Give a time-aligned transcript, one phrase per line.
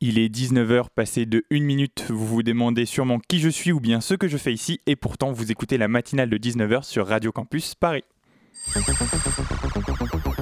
[0.00, 2.04] Il est 19h passé de 1 minute.
[2.08, 4.96] Vous vous demandez sûrement qui je suis ou bien ce que je fais ici et
[4.96, 8.04] pourtant vous écoutez la matinale de 19h sur Radio Campus Paris.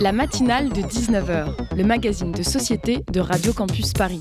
[0.01, 4.21] La matinale de 19h, le magazine de société de Radio Campus Paris.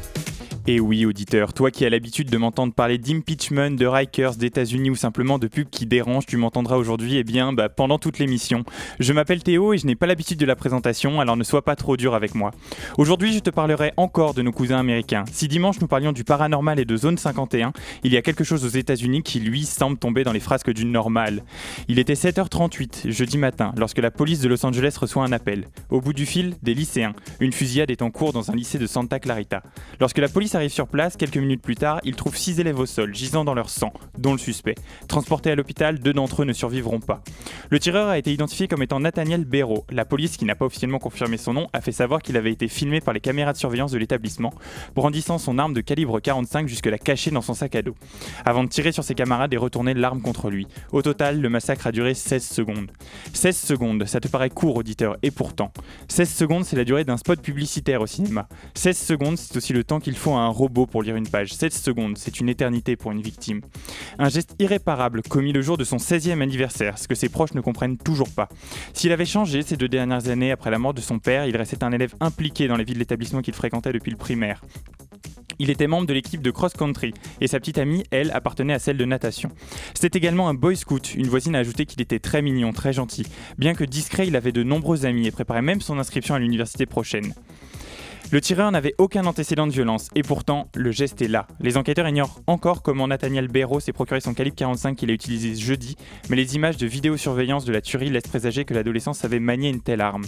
[0.67, 4.95] Et oui, auditeur, toi qui as l'habitude de m'entendre parler d'impeachment, de Rikers, d'États-Unis ou
[4.95, 8.63] simplement de pubs qui dérangent, tu m'entendras aujourd'hui eh bien, bah, pendant toute l'émission.
[8.99, 11.75] Je m'appelle Théo et je n'ai pas l'habitude de la présentation, alors ne sois pas
[11.75, 12.51] trop dur avec moi.
[12.99, 15.25] Aujourd'hui, je te parlerai encore de nos cousins américains.
[15.31, 17.73] Si dimanche nous parlions du paranormal et de Zone 51,
[18.03, 20.85] il y a quelque chose aux États-Unis qui, lui, semble tomber dans les frasques du
[20.85, 21.43] normal.
[21.87, 25.69] Il était 7h38, jeudi matin, lorsque la police de Los Angeles reçoit un appel.
[25.89, 27.13] Au bout du fil, des lycéens.
[27.39, 29.63] Une fusillade est en cours dans un lycée de Santa Clarita.
[29.99, 32.85] Lorsque la police arrive sur place, quelques minutes plus tard, ils trouvent six élèves au
[32.85, 34.75] sol, gisant dans leur sang, dont le suspect.
[35.07, 37.21] Transportés à l'hôpital, deux d'entre eux ne survivront pas.
[37.69, 39.85] Le tireur a été identifié comme étant Nathaniel Béraud.
[39.89, 42.67] La police, qui n'a pas officiellement confirmé son nom, a fait savoir qu'il avait été
[42.67, 44.53] filmé par les caméras de surveillance de l'établissement,
[44.95, 47.95] brandissant son arme de calibre 45 jusque-là cachée dans son sac à dos,
[48.45, 50.67] avant de tirer sur ses camarades et retourner l'arme contre lui.
[50.91, 52.91] Au total, le massacre a duré 16 secondes.
[53.33, 55.71] 16 secondes, ça te paraît court, auditeur, et pourtant.
[56.07, 58.47] 16 secondes, c'est la durée d'un spot publicitaire au cinéma.
[58.75, 61.53] 16 secondes, c'est aussi le temps qu'il faut à un robot pour lire une page.
[61.53, 63.61] 7 secondes, c'est une éternité pour une victime.
[64.19, 67.61] Un geste irréparable commis le jour de son 16e anniversaire, ce que ses proches ne
[67.61, 68.49] comprennent toujours pas.
[68.93, 71.83] S'il avait changé ces deux dernières années après la mort de son père, il restait
[71.83, 74.61] un élève impliqué dans les vies de l'établissement qu'il fréquentait depuis le primaire.
[75.59, 78.97] Il était membre de l'équipe de cross-country et sa petite amie, elle, appartenait à celle
[78.97, 79.49] de natation.
[79.93, 81.13] C'était également un boy scout.
[81.13, 83.27] Une voisine a ajouté qu'il était très mignon, très gentil.
[83.59, 86.87] Bien que discret, il avait de nombreux amis et préparait même son inscription à l'université
[86.87, 87.35] prochaine.
[88.31, 91.47] Le tireur n'avait aucun antécédent de violence, et pourtant, le geste est là.
[91.59, 95.53] Les enquêteurs ignorent encore comment Nathaniel Béraud s'est procuré son calibre 45 qu'il a utilisé
[95.53, 95.97] jeudi,
[96.29, 99.81] mais les images de vidéosurveillance de la tuerie laissent présager que l'adolescent savait manier une
[99.81, 100.23] telle arme.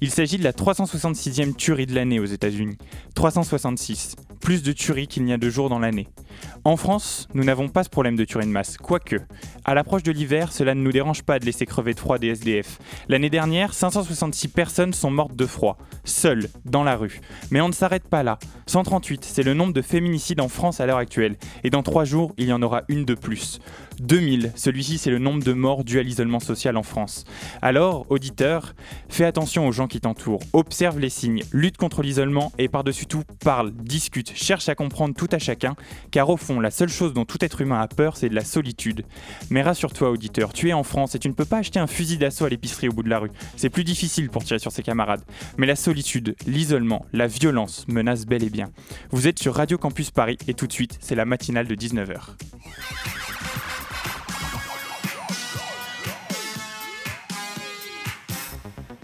[0.00, 2.78] Il s'agit de la 366e tuerie de l'année aux États-Unis.
[3.16, 4.14] 366.
[4.40, 6.06] Plus de tueries qu'il n'y a de jours dans l'année.
[6.64, 9.16] En France, nous n'avons pas ce problème de tuerie de masse, quoique.
[9.64, 12.28] À l'approche de l'hiver, cela ne nous dérange pas de laisser crever de froid des
[12.28, 12.78] SDF.
[13.08, 17.20] L'année dernière, 566 personnes sont mortes de froid, seules, dans la rue.
[17.50, 18.38] Mais on ne s'arrête pas là.
[18.66, 21.36] 138, c'est le nombre de féminicides en France à l'heure actuelle.
[21.64, 23.60] Et dans trois jours, il y en aura une de plus.
[24.00, 27.24] 2000, celui-ci c'est le nombre de morts dus à l'isolement social en France.
[27.62, 28.74] Alors, auditeur,
[29.08, 33.22] fais attention aux gens qui t'entourent, observe les signes, lutte contre l'isolement et par-dessus tout,
[33.44, 35.76] parle, discute, cherche à comprendre tout à chacun,
[36.10, 38.44] car au fond, la seule chose dont tout être humain a peur, c'est de la
[38.44, 39.04] solitude.
[39.50, 42.18] Mais rassure-toi, auditeur, tu es en France et tu ne peux pas acheter un fusil
[42.18, 43.30] d'assaut à l'épicerie au bout de la rue.
[43.56, 45.22] C'est plus difficile pour tirer sur ses camarades.
[45.58, 48.70] Mais la solitude, l'isolement, la violence menacent bel et bien.
[49.10, 52.36] Vous êtes sur Radio Campus Paris et tout de suite, c'est la matinale de 19h.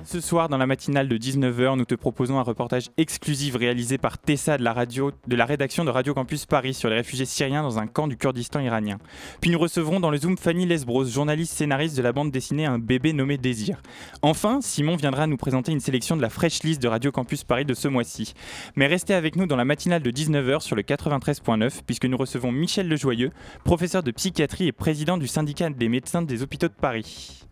[0.07, 4.19] Ce soir, dans la matinale de 19h, nous te proposons un reportage exclusif réalisé par
[4.19, 8.07] Tessa de la, rédaction de Radio Campus Paris sur les réfugiés syriens dans un camp
[8.07, 8.99] du Kurdistan iranien.
[9.41, 12.79] Puis nous recevrons dans le Zoom Fanny Lesbros, journaliste scénariste de la bande dessinée Un
[12.79, 13.83] bébé nommé Désir.
[14.23, 17.65] Enfin, Simon viendra nous présenter une sélection de la fresh list de Radio Campus Paris
[17.65, 18.35] de ce mois-ci.
[18.77, 22.53] Mais restez avec nous dans la matinale de 19h sur le 93.9 puisque nous recevons
[22.53, 23.33] Michel Lejoyeux,
[23.65, 27.47] professeur de psychiatrie et président du syndicat des médecins des hôpitaux de Paris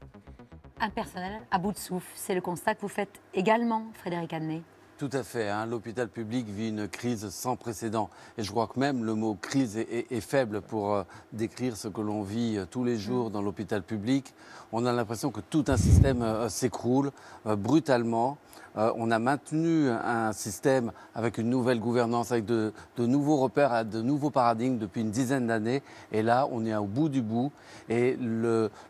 [0.81, 2.11] un personnel à bout de souffle.
[2.15, 4.63] C'est le constat que vous faites également, Frédéric Adnet.
[4.97, 5.49] Tout à fait.
[5.49, 5.67] Hein.
[5.67, 8.11] L'hôpital public vit une crise sans précédent.
[8.39, 11.03] Et je crois que même le mot crise est, faible pour euh,
[11.33, 14.33] décrire ce que l'on vit euh, tous les jours dans l'hôpital public.
[14.71, 17.11] On a l'impression que tout un système euh, s'écroule
[17.45, 18.39] brutalement.
[18.77, 24.03] Euh, on a maintenu un système avec une nouvelle gouvernance, avec de, nouveaux repères, de
[24.03, 25.83] nouveaux paradigmes depuis une dizaine d'années.
[26.13, 27.53] Et là, on est au bout du bout.
[27.89, 28.19] Et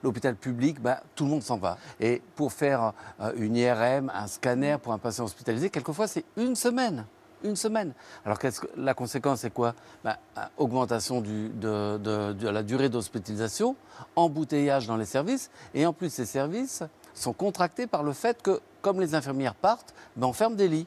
[0.03, 1.79] l'hôpital public, bah, tout le monde s'en va.
[2.01, 6.55] Et pour faire euh, une IRM, un scanner pour un patient hospitalisé, quelquefois, c'est une
[6.55, 7.05] semaine
[7.45, 7.93] une semaine.
[8.25, 9.75] Alors que la conséquence, c'est quoi?
[10.03, 10.19] Bah,
[10.57, 13.77] Augmentation de, la durée d'hospitalisation,
[14.17, 16.83] embouteillage dans les services, et en plus ces services
[17.15, 20.87] sont contractés par le fait que, comme les infirmières partent, bah, on ferme des lits.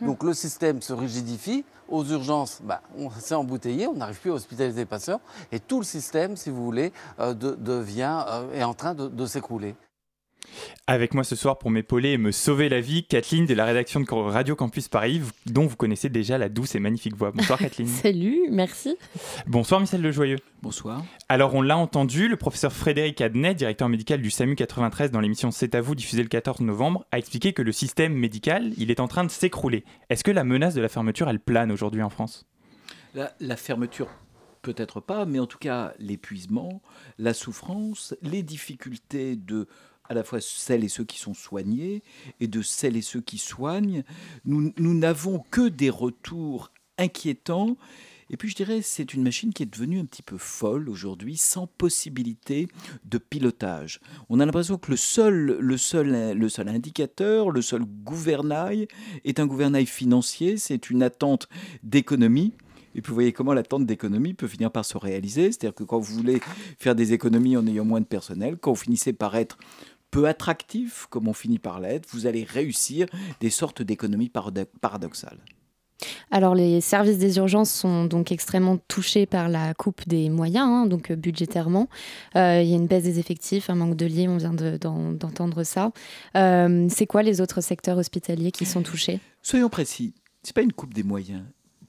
[0.00, 0.06] Mmh.
[0.06, 4.34] Donc le système se rigidifie, aux urgences, bah, on s'est embouteillé, on n'arrive plus à
[4.34, 5.20] hospitaliser les patients,
[5.52, 9.08] et tout le système, si vous voulez, euh, de, devient, euh, est en train de,
[9.08, 9.74] de s'écrouler.
[10.86, 14.00] Avec moi ce soir pour m'épauler et me sauver la vie, Kathleen de la rédaction
[14.00, 17.30] de Radio Campus Paris, dont vous connaissez déjà la douce et magnifique voix.
[17.30, 17.86] Bonsoir Kathleen.
[17.86, 18.96] Salut, merci.
[19.46, 20.38] Bonsoir Michel Lejoyeux.
[20.62, 21.04] Bonsoir.
[21.28, 25.50] Alors on l'a entendu, le professeur Frédéric Adnet, directeur médical du SAMU 93 dans l'émission
[25.50, 29.00] C'est à vous diffusée le 14 novembre, a expliqué que le système médical, il est
[29.00, 29.84] en train de s'écrouler.
[30.08, 32.46] Est-ce que la menace de la fermeture, elle plane aujourd'hui en France?
[33.14, 34.08] La, la fermeture
[34.62, 36.82] peut-être pas, mais en tout cas l'épuisement,
[37.18, 39.66] la souffrance, les difficultés de
[40.10, 42.02] à la fois celles et ceux qui sont soignés
[42.40, 44.02] et de celles et ceux qui soignent.
[44.44, 47.76] Nous n'avons que des retours inquiétants.
[48.28, 51.36] Et puis je dirais, c'est une machine qui est devenue un petit peu folle aujourd'hui,
[51.36, 52.68] sans possibilité
[53.04, 54.00] de pilotage.
[54.28, 58.88] On a l'impression que le seul, le, seul, le seul indicateur, le seul gouvernail
[59.24, 61.48] est un gouvernail financier, c'est une attente
[61.82, 62.52] d'économie.
[62.94, 65.52] Et puis vous voyez comment l'attente d'économie peut finir par se réaliser.
[65.52, 66.40] C'est-à-dire que quand vous voulez
[66.78, 69.58] faire des économies en ayant moins de personnel, quand vous finissez par être
[70.10, 73.06] peu attractif, comme on finit par l'être, vous allez réussir
[73.40, 74.30] des sortes d'économies
[74.80, 75.38] paradoxales.
[76.30, 80.86] Alors les services des urgences sont donc extrêmement touchés par la coupe des moyens, hein,
[80.86, 81.88] donc euh, budgétairement.
[82.36, 85.62] Euh, il y a une baisse des effectifs, un manque de lits, on vient d'entendre
[85.62, 85.92] ça.
[86.36, 89.20] Euh, c'est quoi les autres secteurs hospitaliers qui sont touchés?
[89.42, 91.42] Soyons précis, ce n'est pas une coupe des moyens.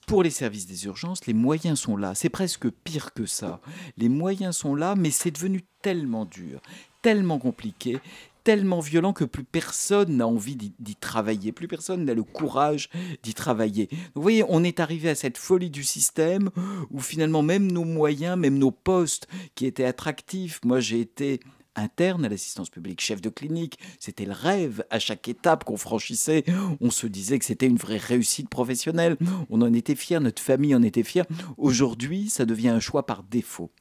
[0.07, 2.15] Pour les services des urgences, les moyens sont là.
[2.15, 3.61] C'est presque pire que ça.
[3.95, 6.59] Les moyens sont là, mais c'est devenu tellement dur,
[7.01, 7.99] tellement compliqué,
[8.43, 12.89] tellement violent que plus personne n'a envie d'y travailler, plus personne n'a le courage
[13.23, 13.89] d'y travailler.
[14.15, 16.49] vous voyez, on est arrivé à cette folie du système
[16.89, 21.39] où finalement même nos moyens, même nos postes qui étaient attractifs, moi j'ai été
[21.75, 24.83] interne à l'assistance publique, chef de clinique, c'était le rêve.
[24.89, 26.43] À chaque étape qu'on franchissait,
[26.81, 29.17] on se disait que c'était une vraie réussite professionnelle.
[29.49, 31.25] On en était fiers, notre famille en était fière.
[31.57, 33.71] Aujourd'hui, ça devient un choix par défaut.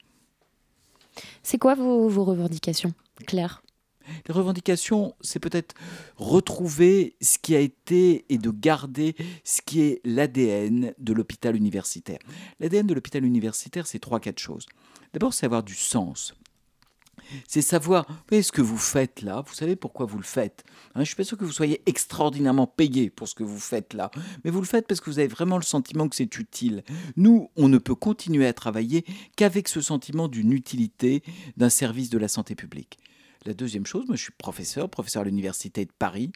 [1.43, 2.93] C'est quoi vos, revendications,
[3.27, 3.63] Claire?
[4.27, 5.75] Les revendications, c'est peut-être
[6.17, 9.15] retrouver ce qui a été et de garder
[9.45, 12.19] ce qui est l'ADN de l'hôpital universitaire.
[12.59, 14.67] L'ADN de l'hôpital universitaire, c'est trois, quatre choses.
[15.13, 16.35] D'abord, c'est avoir du sens
[17.49, 20.65] c'est savoir ce que vous faites là, vous savez pourquoi vous le faites.
[20.67, 23.59] Hein, je ne suis pas sûr que vous soyez extraordinairement payé pour ce que vous
[23.59, 24.11] faites là,
[24.45, 26.85] mais vous le faites parce que vous avez vraiment le sentiment que c'est utile.
[27.17, 29.05] Nous, on ne peut continuer à travailler
[29.37, 31.23] qu'avec ce sentiment d'une utilité
[31.57, 32.99] d'un service de la santé publique.
[33.47, 36.31] La deuxième chose, moi je suis professeur, professeur à l'Université de Paris,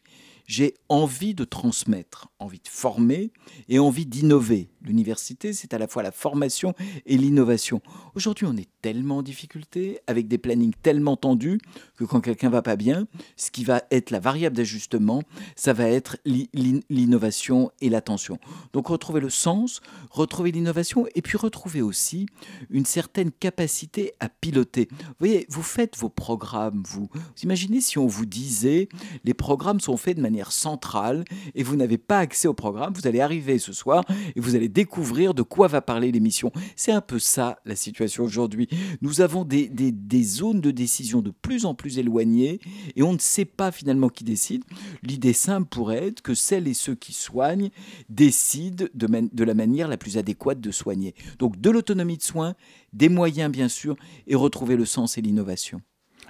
[0.47, 3.31] j'ai envie de transmettre, envie de former
[3.69, 4.69] et envie d'innover.
[4.83, 6.75] L'université, c'est à la fois la formation
[7.07, 7.81] et l'innovation.
[8.15, 11.59] Aujourd'hui, on est tellement en difficulté, avec des plannings tellement tendus,
[11.97, 13.07] que quand quelqu'un va pas bien,
[13.37, 15.23] ce qui va être la variable d'ajustement,
[15.57, 18.39] ça va être l'innovation et l'attention.
[18.75, 19.81] Donc retrouver le sens,
[20.11, 22.27] retrouver l'innovation, et puis retrouver aussi
[22.69, 24.89] une certaine capacité à piloter.
[24.91, 27.09] Vous voyez, vous faites vos programmes, vous.
[27.15, 28.89] Vous imaginez si on vous disait,
[29.25, 33.07] les programmes sont faits de manière centrale, et vous n'avez pas accès au programme, vous
[33.07, 34.05] allez arriver ce soir,
[34.35, 36.53] et vous allez découvrir de quoi va parler l'émission.
[36.77, 38.69] C'est un peu ça la situation aujourd'hui.
[39.01, 42.61] Nous avons des, des, zones de décision de plus en plus éloignées
[42.97, 44.65] et on ne sait pas finalement qui décide.
[45.03, 47.71] L'idée simple pourrait être que celles et ceux qui soignent
[48.09, 51.15] décident de, de la manière la plus adéquate de soigner.
[51.39, 52.55] Donc de l'autonomie de soins,
[52.93, 53.97] des moyens bien sûr,
[54.27, 55.81] et retrouver le sens et l'innovation.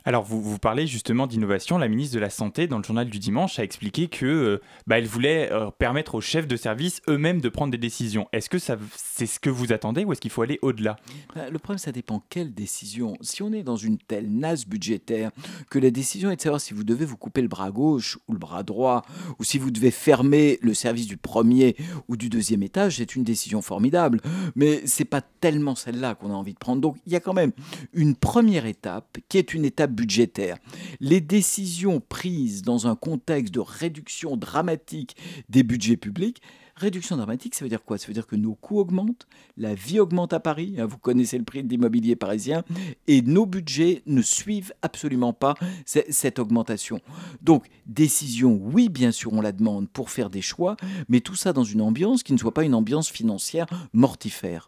[0.06, 1.78] Alors, vous, vous parlez justement d'innovation.
[1.78, 4.98] La ministre de la Santé, dans le journal du dimanche, a expliqué que euh, bah,
[4.98, 8.28] elle voulait euh, permettre aux chefs de service eux-mêmes de prendre des décisions.
[8.32, 10.96] Est-ce que c'est ce que vous attendez ou est-ce qu'il faut aller au-delà?
[11.34, 13.16] Bah, Le problème, ça dépend quelle décision.
[13.22, 15.30] Si on est dans une telle nasse budgétaire
[15.70, 18.34] que la décision est de savoir si vous devez vous couper le bras gauche ou
[18.34, 19.06] le bras droit,
[19.38, 21.76] ou si vous devez fermer le service du premier
[22.08, 24.20] ou du deuxième étage, c'est une décision formidable.
[24.55, 26.82] Mais c'est pas tellement celle-là qu'on a envie de prendre.
[26.82, 27.52] Donc, il y a quand même
[27.94, 30.58] une première étape qui est une étape budgétaire.
[31.01, 35.17] Les décisions prises dans un contexte de réduction dramatique
[35.48, 36.43] des budgets publics,
[36.77, 37.98] Réduction dramatique, ça veut dire quoi?
[37.98, 41.39] Ça veut dire que nos coûts augmentent, la vie augmente à Paris, hein, vous connaissez
[41.39, 42.65] le prix de l'immobilier parisien,
[43.06, 47.01] et nos budgets ne suivent absolument pas cette augmentation.
[47.43, 50.77] Donc, décision, oui, bien sûr, on la demande pour faire des choix,
[51.08, 54.67] mais tout ça dans une ambiance qui ne soit pas une ambiance financière mortifère.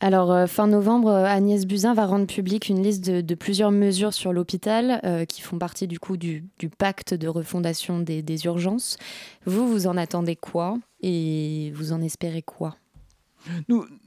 [0.00, 4.12] Alors, euh, fin novembre, euh, Agnès Buzyn va rendre publique une liste de, plusieurs mesures
[4.12, 6.44] sur l'hôpital euh, qui font partie du coup du,
[6.78, 8.96] pacte de refondation des, urgences.
[9.46, 12.76] Vous, vous en attendez quoi et vous en espérez quoi?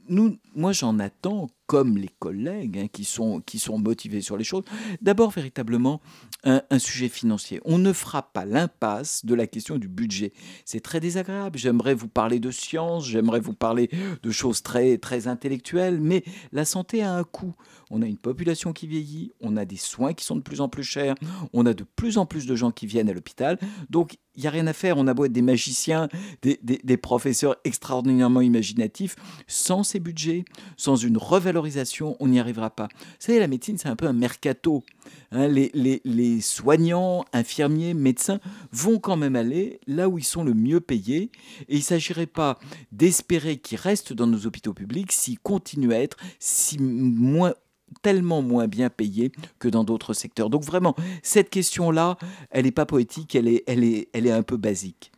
[0.08, 4.64] Moi, j'en attends, comme les collègues hein, qui, sont, qui sont motivés sur les choses,
[5.02, 6.00] d'abord véritablement
[6.44, 7.60] un, sujet financier.
[7.64, 10.32] On ne fera pas l'impasse de la question du budget.
[10.64, 11.58] C'est très désagréable.
[11.58, 13.90] J'aimerais vous parler de science, j'aimerais vous parler
[14.22, 17.54] de choses très, très intellectuelles, mais la santé a un coût.
[17.90, 20.68] On a une population qui vieillit, on a des soins qui sont de plus en
[20.68, 21.16] plus chers,
[21.52, 23.58] on a de plus en plus de gens qui viennent à l'hôpital.
[23.90, 24.96] Donc, il n'y a rien à faire.
[24.96, 26.08] On a beau être des magiciens,
[26.42, 29.16] des, des professeurs extraordinairement imaginatifs,
[29.48, 30.44] sans ces budgets,
[30.76, 32.88] sans une revalorisation, on n'y arrivera pas.
[32.92, 34.84] Vous savez, la médecine, c'est un peu un mercato.
[35.30, 38.40] Hein, les, soignants, infirmiers, médecins
[38.72, 41.30] vont quand même aller là où ils sont le mieux payés.
[41.68, 42.58] Et il ne s'agirait pas
[42.92, 47.54] d'espérer qu'ils restent dans nos hôpitaux publics s'ils continuent à être si moins
[48.02, 50.50] tellement moins bien payés que dans d'autres secteurs.
[50.50, 52.18] Donc vraiment, cette question-là,
[52.50, 55.12] elle n'est pas poétique, elle est, elle, est, elle est un peu basique.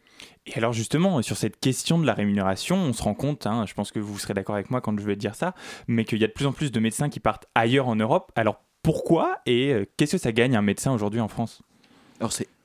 [0.47, 3.75] Et alors justement, sur cette question de la rémunération, on se rend compte, hein, je
[3.75, 5.55] pense que vous serez d'accord avec moi quand je vais dire ça,
[5.87, 8.33] mais qu'il y a de plus en plus de médecins qui partent ailleurs en Europe.
[8.37, 11.63] Alors pourquoi et euh, qu'est-ce que ça gagne un médecin aujourd'hui en France?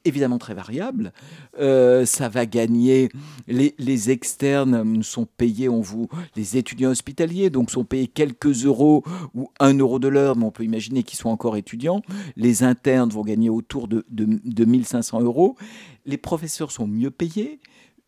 [0.06, 1.12] Évidemment très variable.
[1.60, 3.10] Euh, ça va gagner.
[3.48, 9.50] Les, externes sont payés, on vous, les étudiants hospitaliers, donc sont payés quelques euros ou
[9.60, 12.02] un euro de l'heure, mais on peut imaginer qu'ils sont encore étudiants.
[12.36, 15.56] Les internes vont gagner autour de, de, de 1500 euros.
[16.06, 17.60] Les professeurs sont mieux payés.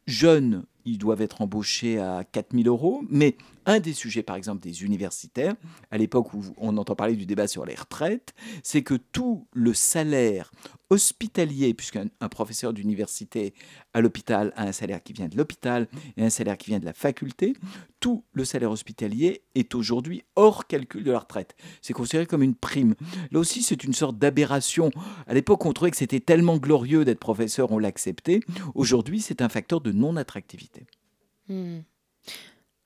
[0.05, 3.03] Jeunes, ils doivent être embauchés à 4000 euros.
[3.09, 3.35] Mais
[3.65, 5.55] un des sujets, par exemple, des universitaires,
[5.91, 9.73] à l'époque où on entend parler du débat sur les retraites, c'est que tout le
[9.73, 10.51] salaire
[10.89, 13.53] hospitalier, puisqu'un professeur d'université
[13.93, 16.85] à l'hôpital a un salaire qui vient de l'hôpital et un salaire qui vient de
[16.85, 17.53] la faculté,
[17.99, 21.55] tout le salaire hospitalier est aujourd'hui hors calcul de la retraite.
[21.81, 22.95] C'est considéré comme une prime.
[23.31, 24.91] Là aussi, c'est une sorte d'aberration.
[25.25, 28.41] À l'époque, on trouvait que c'était tellement glorieux d'être professeur, on l'acceptait.
[28.75, 30.85] Aujourd'hui, c'est un facteur de non-attractivité.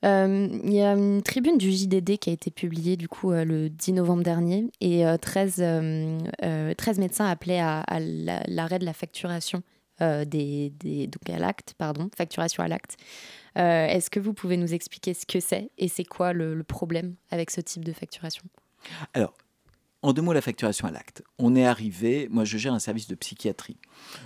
[0.04, 3.44] Euh, il y a une tribune du JDD qui a été publiée du coup euh,
[3.44, 5.62] le 10 novembre dernier et euh, 13,
[6.76, 7.84] 13, médecins appelaient à,
[8.48, 9.62] l'arrêt de la facturation
[10.00, 12.96] des, des, donc à l'acte, pardon, facturation à l'acte.
[13.54, 17.14] Est-ce que vous pouvez nous expliquer ce que c'est et c'est quoi le, le, problème
[17.30, 18.42] avec ce type de facturation?
[19.14, 19.32] Alors,
[20.02, 21.22] en deux mots, la facturation à l'acte.
[21.38, 23.76] On est arrivé, moi je gère un service de psychiatrie,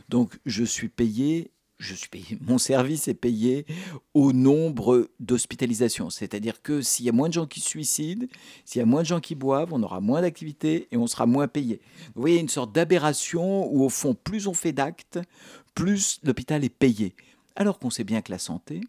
[0.08, 3.66] donc je suis payé je suis mon service est payé
[4.14, 6.10] au nombre d'hospitalisations.
[6.10, 8.26] C'est-à-dire que s'il y a moins de gens qui se suicident,
[8.64, 11.26] s'il y a moins de gens qui boivent, on aura moins d'activités et on sera
[11.26, 11.80] moins payé.
[12.14, 15.18] Vous voyez, une sorte d'aberration où, au fond, plus on fait d'actes,
[15.74, 17.14] plus l'hôpital est payé.
[17.54, 18.80] Alors qu'on sait bien que la santé,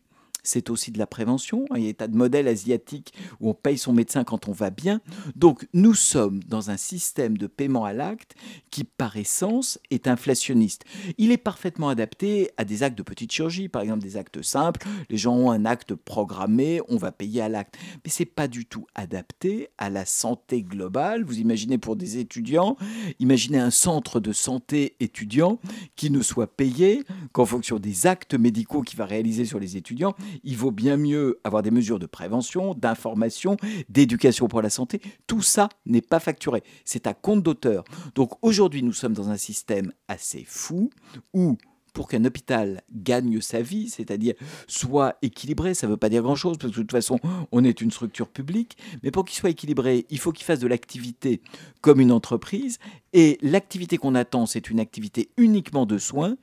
[0.48, 1.66] c'est aussi de la prévention.
[1.76, 4.52] Il y a des tas de modèles asiatiques où on paye son médecin quand on
[4.52, 5.02] va bien.
[5.36, 8.36] Donc nous sommes dans un système de paiement à l'acte
[8.72, 10.86] qui, par essence, est inflationniste.
[11.18, 14.86] Il est parfaitement adapté à des actes de petite chirurgie, par exemple des actes simples.
[15.10, 17.78] Les gens ont un acte programmé, on va payer à l'acte.
[18.06, 21.24] Mais c'est pas du tout adapté à la santé globale.
[21.24, 22.78] Vous imaginez pour des étudiants,
[23.20, 25.60] imaginez un centre de santé étudiant
[25.96, 30.16] qui ne soit payé qu'en fonction des actes médicaux qu'il va réaliser sur les étudiants
[30.44, 33.58] il vaut bien mieux avoir des mesures de prévention, d'information,
[33.90, 35.02] d'éducation pour la santé.
[35.28, 36.64] Tout ça n'est pas facturé.
[36.86, 37.84] C'est à compte d'auteur.
[38.16, 40.90] Donc aujourd'hui, nous sommes dans un système assez fou
[41.34, 41.58] où
[41.98, 44.36] pour qu'un hôpital gagne sa vie, c'est-à-dire
[44.68, 47.20] soit équilibré, ça ne veut pas dire grand-chose, parce que de toute façon,
[47.52, 50.68] on est une structure publique, mais pour qu'il soit équilibré, il faut qu'il fasse de
[50.68, 51.42] l'activité
[51.82, 52.78] comme une entreprise,
[53.14, 56.38] et l'activité qu'on attend, c'est une activité uniquement de soins.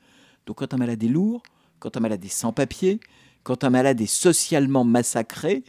[0.47, 1.45] Donc quand un malade est lourd,
[1.79, 2.99] quand un malade est sans papier,
[3.45, 5.63] quand un malade est socialement massacré,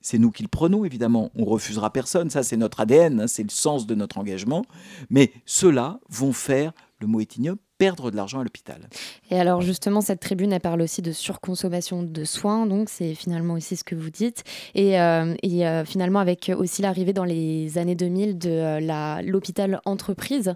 [0.00, 1.30] c'est nous qui le prenons, évidemment.
[1.34, 4.64] On refusera personne, ça c'est notre ADN, hein, c'est le sens de notre engagement.
[5.08, 8.88] Mais ceux-là vont faire, le mot est ignoble, perdre de l'argent à l'hôpital.
[9.30, 13.54] Et alors justement, cette tribune, elle parle aussi de surconsommation de soins, donc c'est finalement
[13.54, 14.44] aussi ce que vous dites.
[14.74, 19.80] Et, euh, et euh, finalement, avec aussi l'arrivée dans les années 2000 de euh, l'hôpital
[19.84, 20.54] entreprise,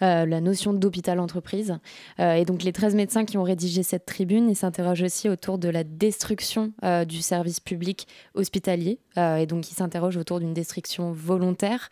[0.00, 1.78] la notion d'hôpital entreprise.
[2.18, 5.70] Et donc les 13 médecins qui ont rédigé cette tribune, ils s'interrogent aussi autour de
[5.70, 6.72] la destruction
[7.08, 8.98] du service public hospitalier.
[9.16, 11.88] et donc ils s'interrogent autour d'une destruction volontaire.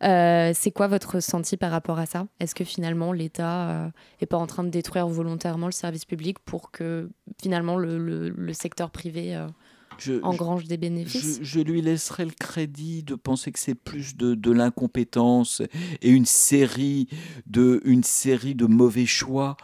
[0.00, 2.28] c'est quoi votre ressenti par rapport à ça?
[2.38, 6.70] Est-ce que finalement l'État n'est pas en train de détruire volontairement le service public pour
[6.70, 7.10] que
[7.40, 9.36] finalement le, le, le secteur privé
[9.98, 11.38] je, engrange des bénéfices.
[11.40, 15.62] Je, je, lui laisserai le crédit de penser que c'est plus de, de l'incompétence
[16.02, 17.08] et une série
[17.46, 19.56] de, une série de mauvais choix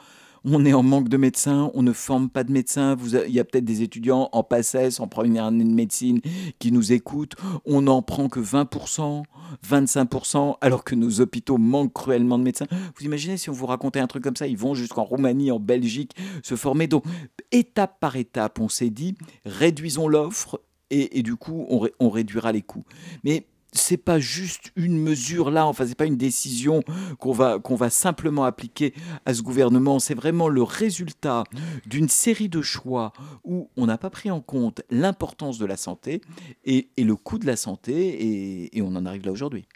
[0.45, 2.95] on est en manque de médecins, on ne forme pas de médecins.
[2.95, 6.21] Vous il y a peut-être des étudiants en PACES, en première année de médecine,
[6.59, 7.35] qui nous écoutent.
[7.65, 9.23] On n'en prend que 20%,
[9.67, 12.67] 25%, alors que nos hôpitaux manquent cruellement de médecins.
[12.97, 15.61] Vous imaginez si on vous racontait un truc comme ça, ils vont jusqu'en Roumanie, en
[15.61, 16.87] Belgique, se former.
[16.87, 17.05] Donc,
[17.51, 20.61] étape par étape, on s'est dit, réduisons l'offre,
[20.91, 22.85] et, du coup, on, on réduira les coûts.
[23.25, 26.83] Mais c'est pas juste une mesure là, enfin c'est pas une décision
[27.19, 28.95] qu'on va qu'on va simplement appliquer
[29.27, 31.45] à ce gouvernement, c'est vraiment le résultat
[31.87, 33.13] d'une série de choix
[33.45, 36.21] où on n'a pas pris en compte l'importance de la santé
[36.65, 39.67] et, le coût de la santé et on en arrive là aujourd'hui.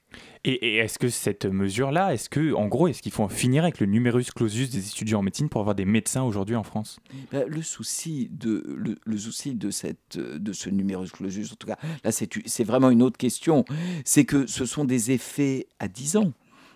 [0.45, 3.81] Et, est-ce que cette mesure-là, est-ce que, en gros, est-ce qu'il faut en finir avec
[3.81, 7.01] le numerus clausus des étudiants en médecine pour avoir des médecins aujourd'hui en France?
[7.33, 8.63] Bah, Le souci de
[9.05, 13.03] le, souci de cette de ce numerus clausus, en tout cas, là c'est vraiment une
[13.03, 13.65] autre question,
[14.05, 16.33] c'est que ce sont des effets à 10 ans.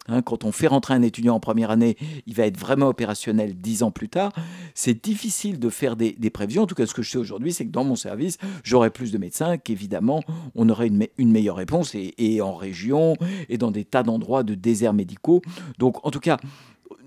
[0.09, 3.55] Hein, quand on fait rentrer un étudiant en première année, il va être vraiment opérationnel
[3.55, 4.33] dix ans plus tard.
[4.75, 6.63] C'est difficile de faire des, prévisions.
[6.63, 9.13] En tout cas, ce que je sais aujourd'hui, c'est que dans mon service, j'aurai plus
[9.13, 10.23] de médecins, qu'évidemment,
[10.55, 13.15] on aurait une, meilleure réponse, et, en région,
[13.49, 15.43] et dans des tas d'endroits de déserts médicaux.
[15.79, 16.39] Donc, en tout cas,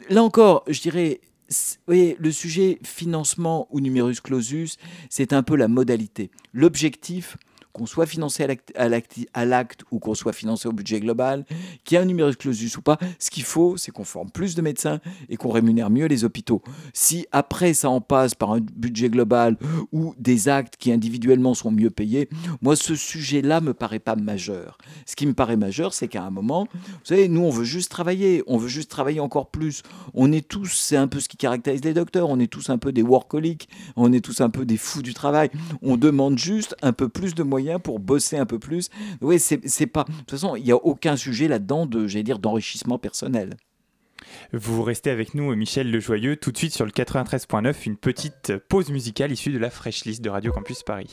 [0.10, 1.20] là encore, je dirais,
[1.88, 4.78] le sujet financement ou numerus clausus,
[5.10, 6.32] c'est un peu la modalité.
[6.54, 7.38] L'objectif,
[7.76, 11.46] qu'on soit financé à l'acte ou qu'on soit financé au budget global,
[11.84, 14.56] qu'il y ait un numerus clausus ou pas, ce qu'il faut, c'est qu'on forme plus
[14.56, 16.62] de médecins et qu'on rémunère mieux les hôpitaux.
[16.94, 19.58] Si après ça en passe par un budget global
[19.92, 22.30] ou des actes qui individuellement sont mieux payés,
[22.62, 24.78] moi ce sujet-là me paraît pas majeur.
[25.06, 27.92] Ce qui me paraît majeur, c'est qu'à un moment, vous savez, nous on veut juste
[27.92, 29.84] travailler, on veut juste travailler encore plus.
[30.14, 32.78] On est tous, c'est un peu ce qui caractérise les docteurs, on est tous un
[32.78, 33.68] peu des workaholics,
[33.98, 35.50] on est tous un peu des fous du travail.
[35.82, 38.90] On demande juste un peu plus de moyens pour bosser un peu plus.
[39.22, 40.04] Oui, c'est pas.
[40.04, 43.58] De toute façon, il n'y a aucun sujet là-dedans de, j'allais dire, d'enrichissement personnel.
[44.54, 48.90] Vous restez avec nous, Michel Lejoyeux, tout de suite sur le 93.9, une petite pause
[48.90, 51.10] musicale issue de la Fresh List de Radio Campus Paris.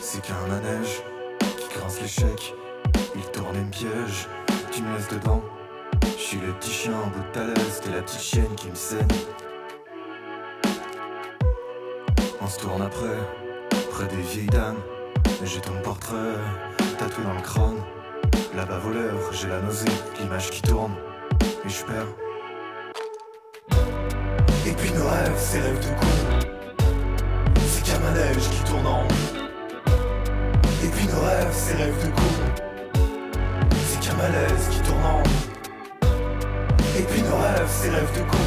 [0.00, 1.02] C'est qu'un manège
[1.40, 2.54] qui grince l'échec,
[3.16, 4.28] il tourne une piège,
[4.72, 5.42] tu me laisses dedans.
[6.16, 8.68] Je suis le petit chien en bout de ta laisse, t'es la petite chienne qui
[8.68, 9.06] me saigne.
[12.44, 13.16] On se tourne après,
[13.90, 14.76] près des vieilles dames.
[15.42, 16.36] J'ai ton portrait
[16.98, 17.78] tatoué dans le crâne.
[18.54, 19.86] Là-bas voleur, j'ai la nausée,
[20.20, 20.92] l'image qui tourne.
[21.64, 22.12] Et je perds.
[24.66, 26.46] Et puis nos rêves, ces rêves de con.
[27.66, 29.04] C'est qu'un manège qui tourne en
[30.84, 33.00] Et puis nos rêves, ces rêves de con.
[33.86, 35.22] C'est qu'un malaise qui tourne en
[36.98, 38.43] Et puis nos rêves, ces rêves de con.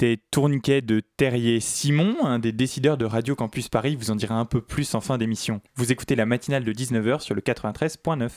[0.00, 4.36] C'était Tourniquet de Terrier Simon, un des décideurs de Radio Campus Paris, vous en dira
[4.36, 5.60] un peu plus en fin d'émission.
[5.74, 8.30] Vous écoutez la matinale de 19h sur le 93.9.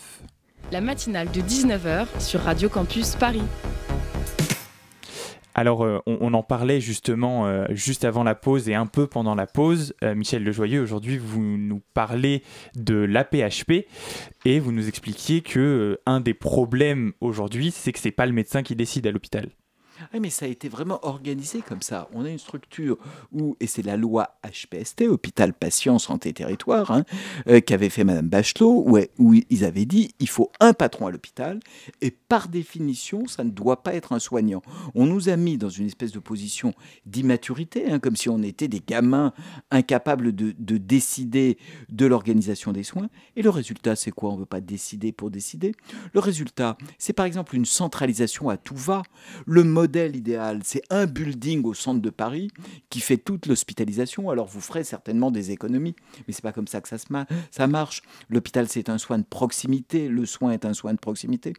[0.71, 3.43] La matinale de 19h sur Radio Campus Paris.
[5.53, 9.05] Alors, euh, on, on, en parlait justement euh, juste avant la pause et un peu
[9.05, 9.93] pendant la pause.
[10.03, 12.41] Euh, Michel Lejoyeux, aujourd'hui, vous nous parlez
[12.73, 13.85] de l'APHP
[14.45, 18.63] et vous nous expliquiez que un des problèmes aujourd'hui, c'est que c'est pas le médecin
[18.63, 19.51] qui décide à l'hôpital.
[20.13, 22.09] Oui, mais ça a été vraiment organisé comme ça.
[22.13, 22.97] On a une structure
[23.31, 27.03] où, et c'est la loi HPST, Hôpital Patient Santé Territoire, hein,
[27.47, 31.11] euh, qu'avait fait Madame Bachelot, où, où, ils avaient dit il faut un patron à
[31.11, 31.59] l'hôpital,
[32.01, 34.61] et par définition, ça ne doit pas être un soignant.
[34.95, 36.73] On nous a mis dans une espèce de position
[37.05, 39.33] d'immaturité, hein, comme si on était des gamins
[39.69, 41.57] incapables de, de décider
[41.89, 43.09] de l'organisation des soins.
[43.35, 44.31] Et le résultat, c'est quoi?
[44.31, 45.73] On ne veut pas décider pour décider.
[46.13, 49.03] Le résultat, c'est par exemple une centralisation à tout va.
[49.45, 52.49] Le mode modèle idéal, c'est un building au centre de Paris
[52.89, 54.29] qui fait toute l'hospitalisation.
[54.29, 57.07] Alors vous ferez certainement des économies, mais c'est pas comme ça que ça, se
[57.51, 58.01] ça marche.
[58.29, 60.07] L'hôpital, c'est un soin de proximité.
[60.07, 61.51] Le soin est un soin de proximité.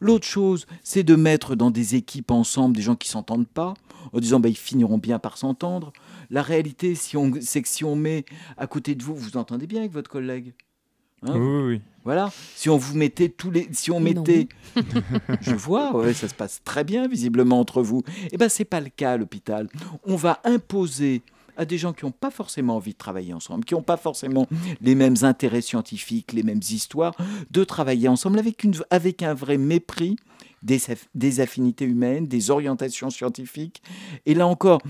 [0.00, 3.74] L'autre chose, c'est de mettre dans des équipes ensemble des gens qui s'entendent pas,
[4.12, 5.92] en disant bah, ils finiront bien par s'entendre.
[6.28, 8.24] La réalité, si on, c'est que si on met
[8.56, 10.54] à côté de vous, vous entendez bien avec votre collègue?
[11.26, 11.80] Hein oui, oui.
[12.04, 12.30] Voilà.
[12.54, 14.46] Si on vous mettait tous les, si on mettait,
[15.40, 18.04] je vois, ouais, ça se passe très bien visiblement entre vous.
[18.30, 19.68] Eh ben, c'est pas le cas à l'hôpital.
[20.04, 21.22] On va imposer
[21.56, 24.46] à des gens qui n'ont pas forcément envie de travailler ensemble, qui n'ont pas forcément
[24.80, 27.16] les mêmes intérêts scientifiques, les mêmes histoires,
[27.50, 30.16] de travailler ensemble avec, une, avec un vrai mépris
[31.14, 33.82] des, affinités humaines, des orientations scientifiques.
[34.26, 34.80] Et là encore,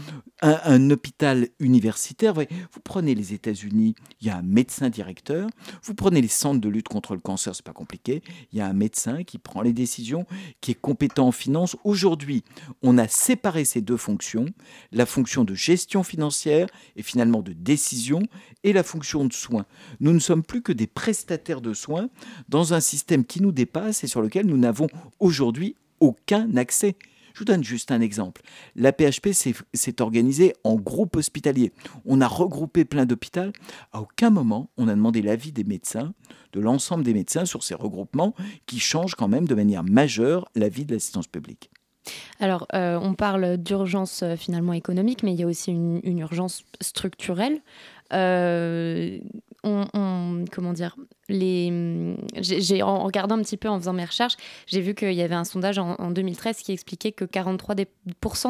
[0.42, 5.48] un, hôpital universitaire, vous, vous prenez les États-Unis, il y a un médecin directeur,
[5.82, 8.66] vous prenez les centres de lutte contre le cancer, c'est pas compliqué, il y a
[8.66, 10.26] un médecin qui prend les décisions,
[10.60, 11.76] qui est compétent en finance.
[11.84, 12.42] Aujourd'hui,
[12.82, 14.46] on a séparé ces deux fonctions,
[14.92, 18.22] la fonction de gestion financière et finalement de décision,
[18.64, 19.66] et la fonction de soins.
[20.00, 22.08] Nous ne sommes plus que des prestataires de soins
[22.48, 24.88] dans un système qui nous dépasse et sur lequel nous n'avons
[25.20, 25.65] aujourd'hui
[26.00, 26.96] aucun accès.
[27.36, 28.40] Je vous donne juste un exemple.
[28.76, 31.70] La PHP s'est organisée en groupe hospitalier.
[32.06, 33.52] On a regroupé plein d'hôpitaux.
[33.92, 36.14] À aucun moment, on a demandé l'avis des médecins,
[36.54, 40.70] de l'ensemble des médecins sur ces regroupements qui changent quand même de manière majeure la
[40.70, 41.70] vie de l'assistance publique.
[42.40, 46.64] Alors, euh, on parle d'urgence euh, finalement économique, mais il y a aussi une, urgence
[46.80, 47.60] structurelle.
[48.12, 49.18] Euh,
[50.52, 50.96] comment dire
[51.28, 55.22] les j'ai en regardant un petit peu en faisant mes recherches j'ai vu qu'il y
[55.22, 57.86] avait un sondage en, en, 2013 qui expliquait que 43% des,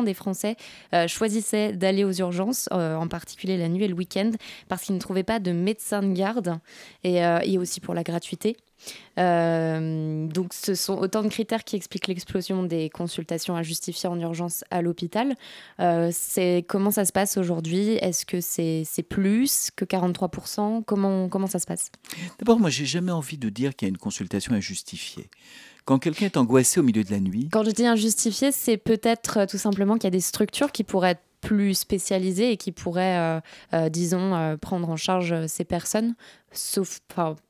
[0.04, 0.56] des Français
[0.94, 4.30] euh, choisissaient d'aller aux urgences euh, en particulier la nuit et le week-end
[4.68, 6.58] parce qu'ils ne trouvaient pas de médecin de garde.
[7.04, 8.56] Et, euh, et aussi pour la gratuité
[9.18, 14.18] euh, donc ce sont autant de critères qui expliquent l'explosion des consultations à justifier en
[14.20, 15.34] urgence à l'hôpital.
[15.80, 17.92] Euh, c'est comment ça se passe aujourd'hui?
[18.02, 21.90] Est-ce que c'est plus que 43% comment, comment ça se passe?
[22.38, 25.28] D'abord, moi, j'ai jamais envie de dire qu'il y a une consultation à justifier.
[25.84, 27.48] Quand quelqu'un est angoissé au milieu de la nuit.
[27.52, 30.82] Quand je dis injustifié, c'est peut-être euh, tout simplement qu'il y a des structures qui
[30.82, 33.40] pourraient être plus spécialisées et qui pourraient, euh,
[33.72, 36.16] euh, disons, euh, prendre en charge ces personnes,
[36.50, 37.00] sauf,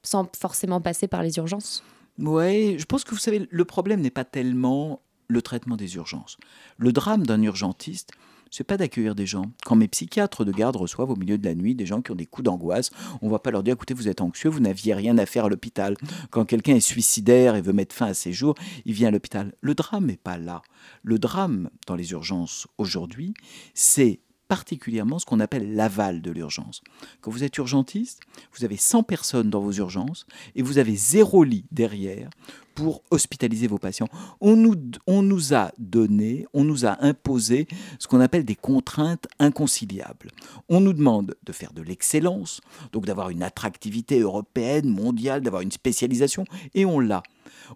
[0.02, 1.82] sans forcément passer par les urgences.
[2.18, 6.36] Oui, je pense que vous savez, le problème n'est pas tellement le traitement des urgences.
[6.76, 8.10] Le drame d'un urgentiste,
[8.50, 9.46] c'est pas d'accueillir des gens.
[9.64, 12.16] Quand mes psychiatres de garde reçoivent au milieu de la nuit des gens qui ont
[12.16, 12.90] des coups d'angoisse,
[13.22, 15.48] on va pas leur dire écoutez, vous êtes anxieux, vous n'aviez rien à faire à
[15.48, 15.96] l'hôpital.
[16.30, 18.54] Quand quelqu'un est suicidaire et veut mettre fin à ses jours,
[18.84, 19.54] il vient à l'hôpital.
[19.60, 20.62] Le drame n'est pas là.
[21.02, 23.34] Le drame dans les urgences aujourd'hui,
[23.74, 26.82] c'est particulièrement ce qu'on appelle l'aval de l'urgence.
[27.20, 28.20] Quand vous êtes urgentiste,
[28.56, 32.30] vous avez 100 personnes dans vos urgences et vous avez zéro lit derrière
[32.74, 34.08] pour hospitaliser vos patients.
[34.40, 37.66] On nous, a donné, on nous a imposé
[37.98, 40.30] ce qu'on appelle des contraintes inconciliables.
[40.68, 42.60] On nous demande de faire de l'excellence,
[42.92, 47.22] donc d'avoir une attractivité européenne, mondiale, d'avoir une spécialisation, et on l'a.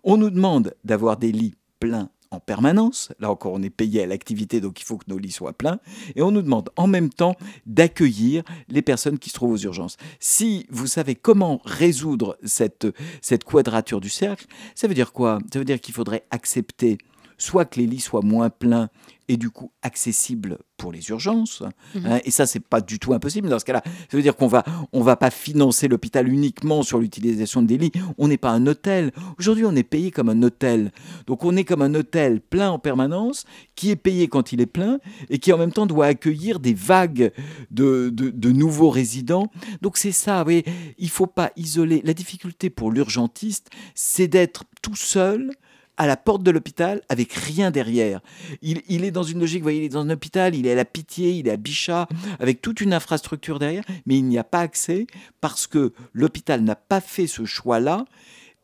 [0.04, 3.12] On nous demande d'avoir des lits pleins en permanence.
[3.18, 5.80] Là encore, on est payé à l'activité, donc il faut que nos lits soient pleins.
[6.14, 9.96] Et on nous demande en même temps d'accueillir les personnes qui se trouvent aux urgences.
[10.18, 12.86] Si vous savez comment résoudre cette,
[13.20, 15.38] cette quadrature du cercle, ça veut dire quoi?
[15.52, 16.98] Ça veut dire qu'il faudrait accepter
[17.40, 18.90] soit que les lits soient moins pleins
[19.30, 21.62] et du coup accessibles pour les urgences.
[21.94, 23.48] Hein, et ça, c'est pas du tout impossible.
[23.48, 26.98] Dans ce cas-là, ça veut dire qu'on va, on va pas financer l'hôpital uniquement sur
[26.98, 27.92] l'utilisation des lits.
[28.18, 29.12] On n'est pas un hôtel.
[29.38, 30.90] Aujourd'hui, on est payé comme un hôtel.
[31.28, 33.44] Donc, on est comme un hôtel plein en permanence,
[33.76, 36.74] qui est payé quand il est plein et qui en même temps doit accueillir des
[36.74, 37.30] vagues
[37.70, 39.48] de, de, de nouveaux résidents.
[39.80, 40.38] Donc, c'est ça.
[40.38, 40.64] Vous voyez,
[40.98, 42.02] il faut pas isoler.
[42.04, 45.52] La difficulté pour l'urgentiste, c'est d'être tout seul
[46.00, 48.22] à la porte de l'hôpital avec rien derrière.
[48.62, 50.74] Il, est dans une logique, vous voyez, il est dans un hôpital, il est à
[50.74, 52.08] la pitié, il est à Bichat,
[52.38, 55.06] avec toute une infrastructure derrière, mais il n'y a pas accès
[55.42, 58.06] parce que l'hôpital n'a pas fait ce choix-là.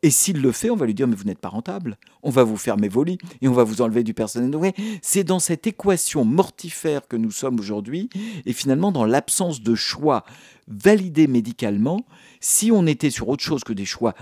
[0.01, 2.43] Et s'il le fait, on va lui dire mais vous n'êtes pas rentable, on va
[2.43, 4.49] vous fermer vos lits et on va vous enlever du personnel.
[4.49, 4.73] Donc,
[5.03, 8.09] c'est dans cette équation mortifère que nous sommes aujourd'hui
[8.47, 10.23] et finalement dans l'absence de choix
[10.67, 12.03] validés médicalement,
[12.39, 14.15] si on était sur autre chose que des choix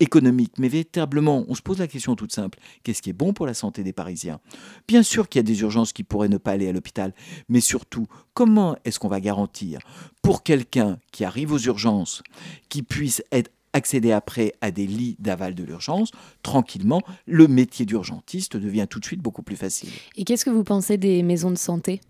[0.00, 3.46] économiques, mais véritablement, on se pose la question toute simple, qu'est-ce qui est bon pour
[3.46, 4.40] la santé des Parisiens?
[4.88, 7.14] Bien sûr qu'il y a des urgences qui pourraient ne pas aller à l'hôpital,
[7.48, 9.80] mais surtout, comment est-ce qu'on va garantir
[10.22, 12.22] pour quelqu'un qui arrive aux urgences,
[12.68, 16.10] qui puisse être accéder après à des lits d'aval de l'urgence,
[16.42, 19.90] tranquillement, le métier d'urgentiste devient tout de suite beaucoup plus facile?
[20.16, 22.00] Et qu'est-ce que vous pensez des maisons de santé?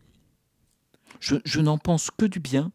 [1.21, 2.71] Je, je n'en pense que du bien.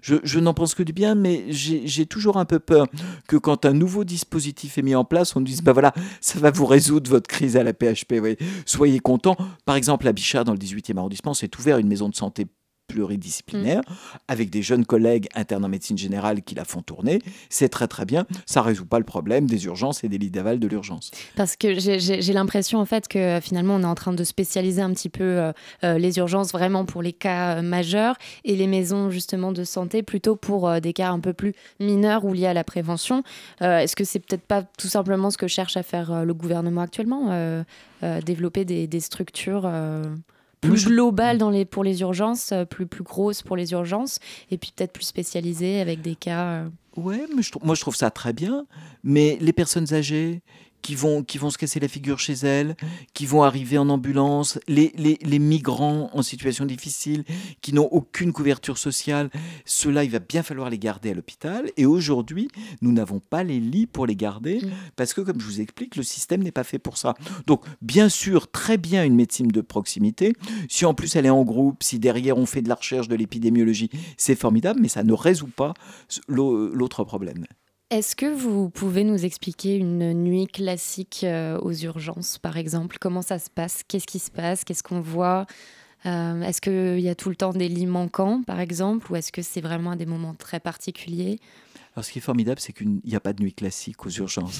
[0.00, 2.86] Je, n'en pense que du bien, mais j'ai toujours un peu peur
[3.28, 6.50] que quand un nouveau dispositif est mis en place, on dise, bah voilà, ça va
[6.50, 8.14] vous résoudre votre crise à la PHP.
[8.66, 9.36] Soyez contents.
[9.64, 12.46] Par exemple, à Bichat, dans le 18e arrondissement, c'est ouvert une maison de santé
[12.92, 13.94] pluridisciplinaire, mmh.
[14.28, 17.20] avec des jeunes collègues internes en médecine générale qui la font tourner.
[17.48, 18.26] C'est très très bien.
[18.46, 21.10] Ça ne résout pas le problème des urgences et des lits d'aval de l'urgence.
[21.36, 24.92] Parce que j'ai l'impression en fait que finalement on est en train de spécialiser un
[24.92, 25.52] petit peu euh,
[25.84, 30.02] euh, les urgences vraiment pour les cas euh, majeurs et les maisons justement de santé
[30.02, 33.22] plutôt pour euh, des cas un peu plus mineurs ou liés à la prévention.
[33.62, 36.34] Euh, Est-ce que c'est peut-être pas tout simplement ce que cherche à faire euh, le
[36.34, 37.30] gouvernement actuellement
[38.26, 39.70] Développer des, des structures
[40.62, 44.18] plus globale dans les, pour les urgences, plus, plus grosse pour les urgences,
[44.50, 46.44] et puis peut-être plus spécialisée avec des cas.
[46.44, 46.68] Euh...
[46.96, 48.64] Ouais, mais je, moi je trouve ça très bien.
[49.04, 50.40] Mais les personnes âgées
[50.82, 52.76] qui vont, qui vont se casser la figure chez elles,
[53.14, 57.24] qui vont arriver en ambulance, les, les, les migrants en situation difficile,
[57.60, 59.30] qui n'ont aucune couverture sociale,
[59.64, 61.70] ceux-là, il va bien falloir les garder à l'hôpital.
[61.76, 62.48] Et aujourd'hui,
[62.80, 64.70] nous n'avons pas les lits pour les garder, mmh.
[64.96, 67.14] parce que, comme je vous explique, le système n'est pas fait pour ça.
[67.46, 70.34] Donc, bien sûr, très bien une médecine de proximité.
[70.68, 73.14] Si en plus elle est en groupe, si derrière on fait de la recherche, de
[73.14, 75.74] l'épidémiologie, c'est formidable, mais ça ne résout pas
[76.28, 77.44] l'autre problème.
[77.92, 82.96] Est-ce que vous pouvez nous expliquer une nuit classique euh, aux urgences, par exemple?
[82.98, 83.82] Comment ça se passe?
[83.86, 84.64] Qu'est-ce qui se passe?
[84.64, 85.44] Qu'est-ce qu'on voit?
[86.06, 89.12] Euh, Est-ce qu'il y a tout le temps des lits manquants, par exemple?
[89.12, 91.38] Ou est-ce que c'est vraiment à des moments très particuliers?
[91.94, 94.58] Alors, ce qui est formidable, c'est qu'il n'y a pas de nuit classique aux urgences.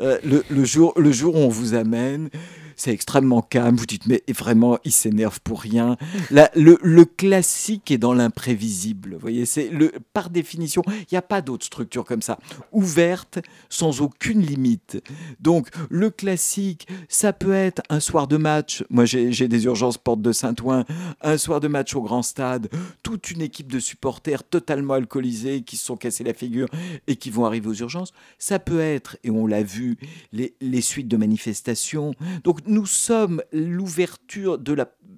[0.00, 2.30] euh, le, le, jour, le jour où on vous amène,
[2.76, 3.76] c'est extrêmement calme.
[3.76, 5.96] Vous dites, mais vraiment, il s'énerve pour rien.
[6.30, 9.16] La, le, le, classique est dans l'imprévisible.
[9.20, 12.38] Voyez, c'est le, par définition, il n'y a pas d'autre structure comme ça.
[12.72, 15.02] Ouverte, sans aucune limite.
[15.40, 18.84] Donc, le classique, ça peut être un soir de match.
[18.90, 20.84] Moi, j'ai des urgences porte de Saint-Ouen.
[21.20, 22.68] Un soir de match au grand stade.
[23.02, 26.68] Toute une équipe de supporters totalement alcoolisés qui se sont cassés la figure
[27.06, 28.12] et qui vont arriver aux urgences.
[28.38, 29.96] Ça peut être, et on l'a vu,
[30.32, 32.14] les, les suites de manifestations.
[32.44, 34.58] Donc, nous sommes l'ouverture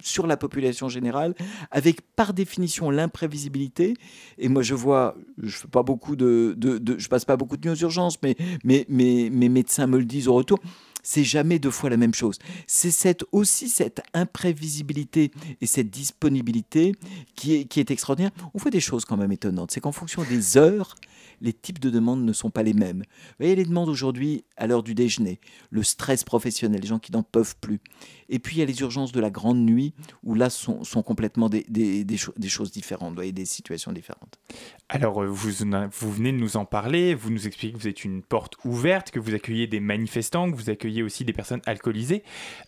[0.01, 1.33] sur la population générale,
[1.71, 3.95] avec par définition l'imprévisibilité.
[4.37, 6.57] Et moi, je vois, je fais pas beaucoup de,
[6.97, 10.33] je passe pas beaucoup de nuits aux urgences, mais mes médecins me le disent au
[10.33, 10.59] retour.
[11.07, 12.39] C'est jamais deux fois la même chose.
[12.65, 15.31] C'est cette, aussi cette imprévisibilité
[15.61, 16.93] et cette disponibilité
[17.35, 18.31] qui est, qui est extraordinaire.
[18.55, 19.69] On voit des choses quand même étonnantes.
[19.69, 20.95] C'est qu'en fonction des heures,
[21.41, 22.99] les types de demandes ne sont pas les mêmes.
[22.99, 27.11] Vous voyez les demandes aujourd'hui à l'heure du déjeuner, le stress professionnel, les gens qui
[27.11, 27.79] n'en peuvent plus.
[28.29, 29.93] Et puis il y a les urgences de la grande nuit,
[30.23, 33.91] où là sont, sont complètement des, des, des, cho des, choses différentes, vous des situations
[33.91, 34.39] différentes.
[34.87, 35.51] Alors vous,
[35.91, 39.09] vous venez de nous en parler, vous nous expliquez que vous êtes une porte ouverte,
[39.09, 42.21] que vous accueillez des manifestants, que vous accueillez aussi des personnes alcoolisées.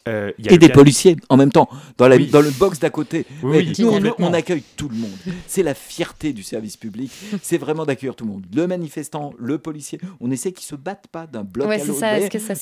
[0.07, 0.73] Euh, y a Et des cas...
[0.73, 2.25] policiers en même temps, dans, la, oui.
[2.25, 3.27] dans le box d'à côté.
[3.43, 5.11] Oui, nous, on, on accueille tout le monde.
[5.45, 7.11] C'est la fierté du service public,
[7.43, 8.47] c'est vraiment d'accueillir tout le monde.
[8.51, 11.99] Le manifestant, le policier, on essaie qu'ils se battent pas d'un bloc ouais, à l'autre.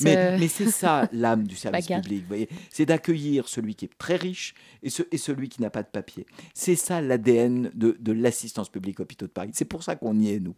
[0.01, 2.25] Mais, mais c'est ça l'âme du service public.
[2.69, 5.87] C'est d'accueillir celui qui est très riche et, ce, et celui qui n'a pas de
[5.87, 6.25] papier.
[6.53, 9.44] C'est ça l'ADN de, de l'assistance publique hôpitaux de Paris.
[9.53, 10.55] C'est pour ça qu'on y est, nous.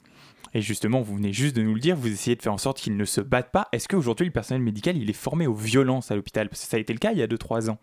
[0.53, 2.79] Et justement, vous venez juste de nous le dire, vous essayez de faire en sorte
[2.79, 3.67] qu'ils ne se battent pas.
[3.73, 6.49] Est-ce qu'aujourd'hui, le personnel médical, il est formé aux violences à l'hôpital?
[6.49, 7.79] Parce que ça a été le cas il y a 2-3 ans,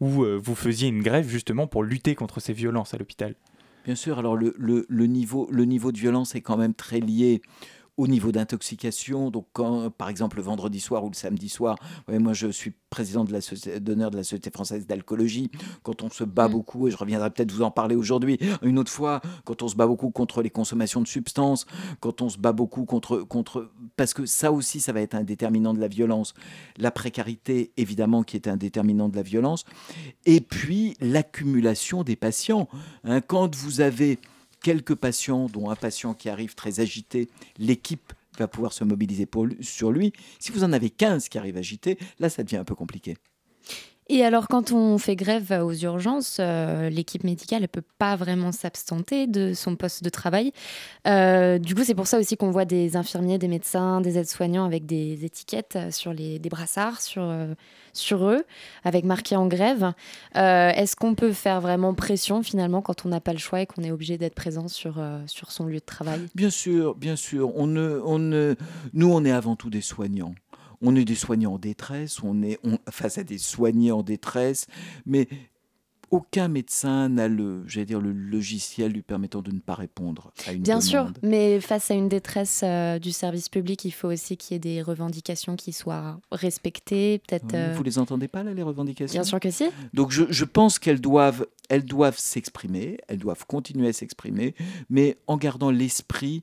[0.00, 3.34] où euh, vous faisiez une grève justement pour lutter contre ces violences à l'hôpital.
[3.84, 7.00] Bien sûr, alors le, le, le, niveau, le niveau de violence est quand même très
[7.00, 7.42] lié
[7.96, 9.30] au niveau d'intoxication.
[9.30, 11.76] Donc, quand, par exemple, le vendredi soir ou le samedi soir,
[12.08, 13.40] ouais, moi je suis président de la
[13.80, 15.50] d'honneur de la Société française d'alcoolologie,
[15.82, 16.52] quand on se bat mmh.
[16.52, 19.76] beaucoup, et je reviendrai peut-être vous en parler aujourd'hui, une autre fois, quand on se
[19.76, 21.66] bat beaucoup contre les consommations de substances,
[22.00, 23.70] quand on se bat beaucoup contre, contre.
[23.96, 26.34] Parce que ça aussi, ça va être un déterminant de la violence.
[26.78, 29.64] La précarité, évidemment, qui est un déterminant de la violence.
[30.26, 32.68] Et puis, l'accumulation des patients.
[33.04, 34.18] Hein, quand vous avez
[34.62, 39.46] quelques patients, dont un patient qui arrive très agité, l'équipe va pouvoir se mobiliser pour,
[39.60, 40.12] sur lui.
[40.38, 43.16] Si vous en avez 15 qui arrivent agités, là, ça devient un peu compliqué.
[44.14, 48.52] Et alors, quand on fait grève aux urgences, euh, l'équipe médicale ne peut pas vraiment
[48.52, 50.52] s'absenter de son poste de travail.
[51.06, 54.66] Euh, du coup, c'est pour ça aussi qu'on voit des infirmiers, des médecins, des aides-soignants
[54.66, 57.54] avec des étiquettes sur les des brassards sur, euh,
[57.94, 58.44] sur eux,
[58.84, 59.94] avec marqué en grève.
[60.34, 63.82] Est-ce qu'on peut faire vraiment pression finalement quand on n'a pas le choix et qu'on
[63.82, 66.20] est obligé d'être présent sur, sur son lieu de travail?
[66.34, 67.56] Bien sûr, bien sûr.
[67.56, 68.56] On ne, on ne,
[68.92, 70.34] nous, on est avant tout des soignants.
[70.82, 74.66] On est des soignants en détresse, on est on- face à des soignés en détresse,
[75.06, 75.28] mais
[76.10, 80.52] aucun médecin n'a le, j'allais dire, le logiciel lui permettant de ne pas répondre à
[80.52, 80.82] une Bien demande.
[80.86, 84.56] sûr, mais face à une détresse euh, du service public, il faut aussi qu'il y
[84.56, 87.54] ait des revendications qui soient respectées, peut-être.
[87.54, 89.14] Euh, Vous les entendez pas là, les revendications?
[89.14, 89.64] Bien sûr que si.
[89.94, 94.54] Donc je, je pense qu'elles doivent, elles doivent s'exprimer, elles doivent continuer à s'exprimer,
[94.90, 96.42] mais en gardant l'esprit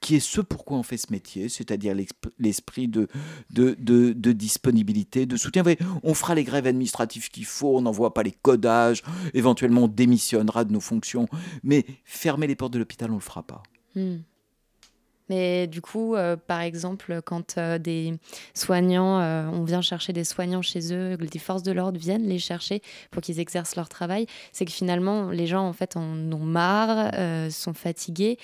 [0.00, 1.94] qui est ce pourquoi on fait ce métier, c'est-à-dire
[2.38, 3.08] l'esprit de,
[3.50, 5.62] de, disponibilité, de soutien.
[5.62, 9.02] Voyez, on fera les grèves administratives qu'il faut, on n'envoie pas les codages,
[9.34, 11.28] éventuellement on démissionnera de nos fonctions,
[11.62, 13.62] mais fermer les portes de l'hôpital, on ne le fera pas.
[13.94, 14.18] Hmm.
[15.28, 18.14] Mais du coup, euh, par exemple, quand euh, des
[18.54, 22.38] soignants, euh, on vient chercher des soignants chez eux, des forces de l'ordre viennent les
[22.38, 26.38] chercher pour qu'ils exercent leur travail, c'est que finalement, les gens en fait en ont
[26.38, 27.12] marre,
[27.50, 28.38] sont fatigués,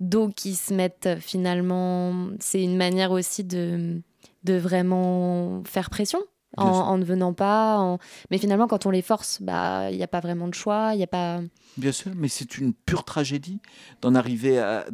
[0.00, 2.28] donc ils se mettent finalement.
[2.40, 4.00] C'est une manière aussi de
[4.44, 6.20] de vraiment faire pression.
[6.56, 7.98] En, ne venant pas, en-
[8.30, 10.98] mais finalement, quand on les force, bah, il n'y a pas vraiment de choix, il
[10.98, 11.40] n'y a pas.
[11.76, 13.60] Bien sûr, mais c'est une pure tragédie
[14.00, 14.86] d'en arriver à,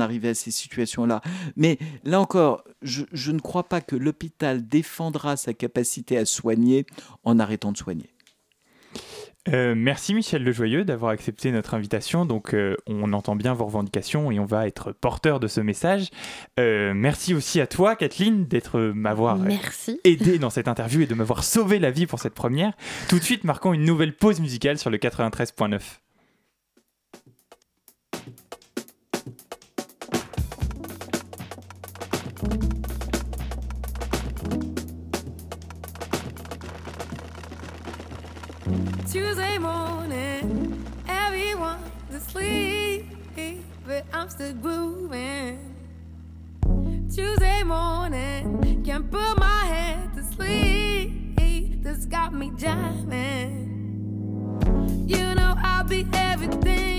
[0.00, 1.20] arriver ces situations-là.
[1.56, 6.86] Mais là encore, je, je ne crois pas que l'hôpital défendra sa capacité à soigner
[7.24, 8.10] en arrêtant de soigner.
[9.48, 12.24] Euh, merci Michel Lejoyeux d'avoir accepté notre invitation.
[12.26, 16.10] Donc, euh, on entend bien vos revendications et on va être porteur de ce message.
[16.60, 19.38] Euh, merci aussi à toi, Kathleen, d'être m'avoir
[20.04, 22.72] aidé dans cette interview et de m'avoir sauvé la vie pour cette première.
[23.08, 26.01] Tout de suite, marquons une nouvelle pause musicale sur le 93.9.
[38.62, 43.06] Tuesday morning, everyone's asleep,
[43.84, 45.74] but I'm still grooving.
[47.12, 51.36] Tuesday morning, can't put my head to sleep.
[51.82, 53.58] This got me jamming.
[55.08, 56.91] You know I'll be everything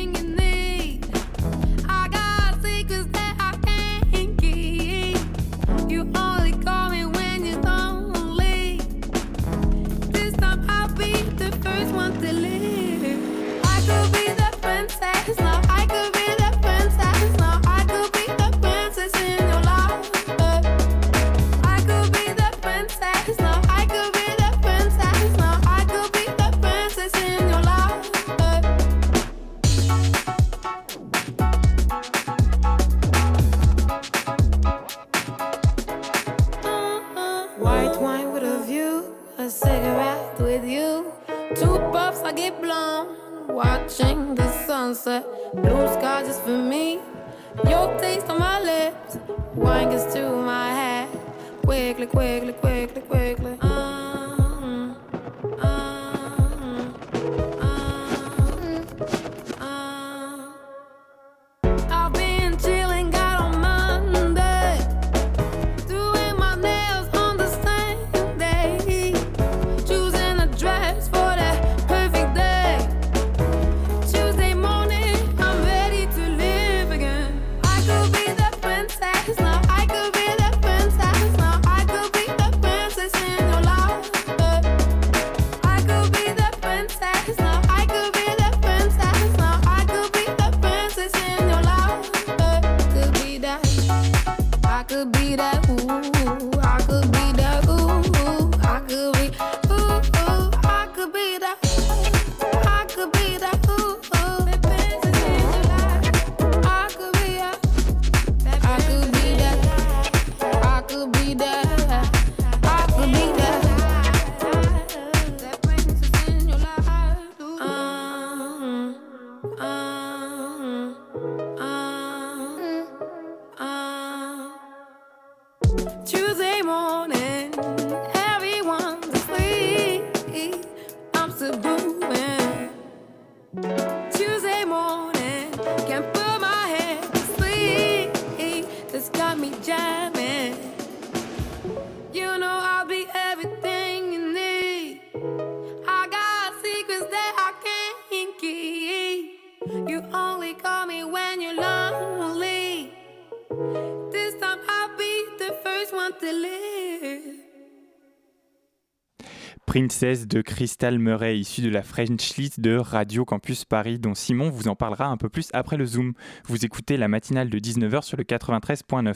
[159.74, 164.52] Princess de Crystal Murray, issue de la French List de Radio Campus Paris, dont Simon
[164.52, 166.14] vous en parlera un peu plus après le Zoom.
[166.46, 169.16] Vous écoutez la matinale de 19h sur le 93.9.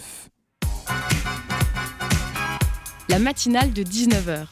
[3.08, 4.47] La matinale de 19h.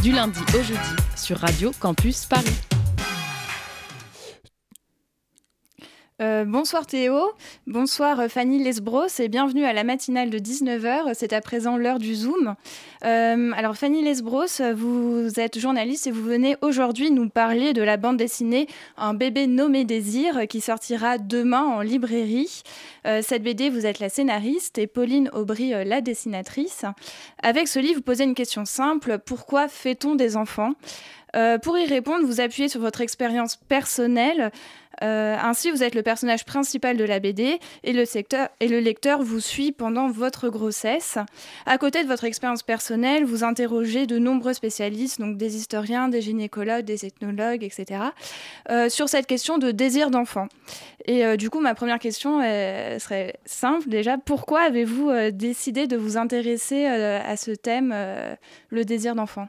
[0.00, 0.78] Du lundi au jeudi
[1.16, 2.73] sur Radio Campus Paris.
[6.22, 7.32] Euh, bonsoir Théo,
[7.66, 11.12] bonsoir euh, Fanny Lesbros et bienvenue à la matinale de 19h.
[11.12, 12.54] C'est à présent l'heure du Zoom.
[13.04, 14.46] Euh, alors Fanny Lesbros,
[14.76, 19.48] vous êtes journaliste et vous venez aujourd'hui nous parler de la bande dessinée Un bébé
[19.48, 22.62] nommé Désir qui sortira demain en librairie.
[23.04, 26.84] Cette BD, vous êtes la scénariste et Pauline Aubry la dessinatrice.
[27.42, 30.72] Avec ce livre, vous posez une question simple, pourquoi fait-on des enfants?
[31.34, 34.50] Euh, Pour y répondre, vous appuyez sur votre expérience personnelle.
[35.02, 39.72] Euh, ainsi, vous êtes le personnage principal de la BD et le, lecteur vous suit
[39.72, 41.18] pendant votre grossesse.
[41.66, 46.22] À côté de votre expérience personnelle, vous interrogez de nombreux spécialistes, donc des historiens, des
[46.22, 48.02] gynécologues, des ethnologues, etc.,
[48.70, 50.46] euh, sur cette question de désir d'enfant.
[51.06, 54.16] Et du coup, ma première question serait simple déjà.
[54.16, 57.94] Pourquoi avez-vous décidé de vous intéresser à ce thème,
[58.70, 59.48] le désir d'enfant?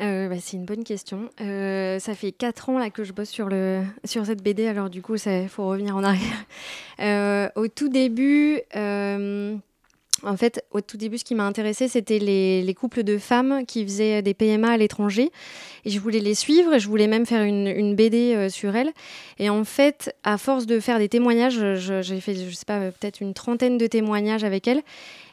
[0.00, 1.30] Euh, bah, c'est une bonne question.
[1.40, 4.90] Euh, ça fait 4 ans là, que je bosse sur, le, sur cette BD, alors
[4.90, 6.22] du coup, il faut revenir en arrière.
[7.00, 12.62] Euh, au tout début, en fait, au tout début, ce qui m'a intéressé, c'était les,
[12.62, 15.32] les couples de femmes qui faisaient des PMA à l'étranger.
[15.84, 18.92] Et je voulais les suivre, et je voulais même faire une, une BD sur elles.
[19.40, 23.20] Et en fait, à force de faire des témoignages, j'ai fait, je sais pas, peut-être
[23.20, 24.82] une trentaine de témoignages avec elles.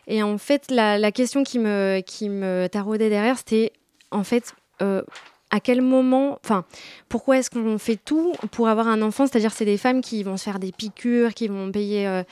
[0.08, 3.72] Et en fait, la, la question qui me, qui me taraudait derrière, c'était
[4.12, 5.02] en fait, euh,
[5.50, 6.66] à quel moment, enfin,
[7.10, 9.28] pourquoi est-ce qu'on fait tout pour avoir un enfant?
[9.28, 12.24] C'est-à-dire, c'est des femmes qui vont se faire des piqûres, qui vont payer euh,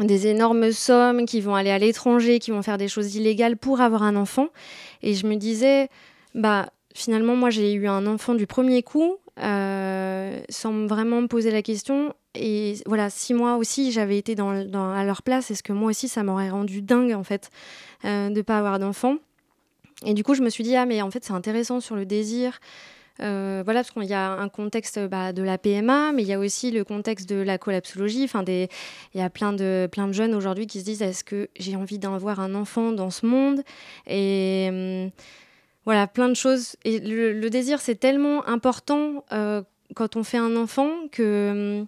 [0.00, 3.80] des énormes sommes, qui vont aller à l'étranger, qui vont faire des choses illégales pour
[3.80, 4.48] avoir un enfant.
[5.02, 5.88] Et je me disais,
[6.34, 11.52] bah, finalement, moi, j'ai eu un enfant du premier coup, euh, sans vraiment me poser
[11.52, 12.12] la question.
[12.34, 16.22] Et voilà, si moi aussi j'avais été à leur place, est-ce que moi aussi ça
[16.22, 17.50] m'aurait rendu dingue en fait
[18.04, 19.16] de ne pas avoir d'enfant?
[20.06, 22.06] Et du coup, je me suis dit, ah, mais en fait, c'est intéressant sur le
[22.06, 22.60] désir.
[23.20, 26.32] Euh, voilà, parce qu'il y a un contexte bah, de la PMA, mais il y
[26.32, 28.24] a aussi le contexte de la collapsologie.
[28.24, 28.44] Enfin.
[28.46, 28.68] Il
[29.14, 31.98] y a plein de, plein de jeunes aujourd'hui qui se disent est-ce que j'ai envie
[31.98, 33.62] d'avoir un enfant dans ce monde?
[34.06, 35.10] Et hum,
[35.84, 36.76] voilà, plein de choses.
[36.84, 39.62] Et le, désir, c'est tellement important euh,
[39.94, 41.84] quand on fait un enfant que.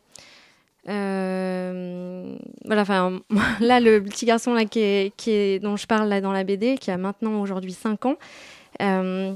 [0.88, 3.20] Euh, voilà, enfin,
[3.60, 6.90] là, le petit garçon là, qui est, dont je parle là, dans la BD, qui
[6.90, 8.16] a maintenant aujourd'hui 5 ans,
[8.82, 9.34] euh,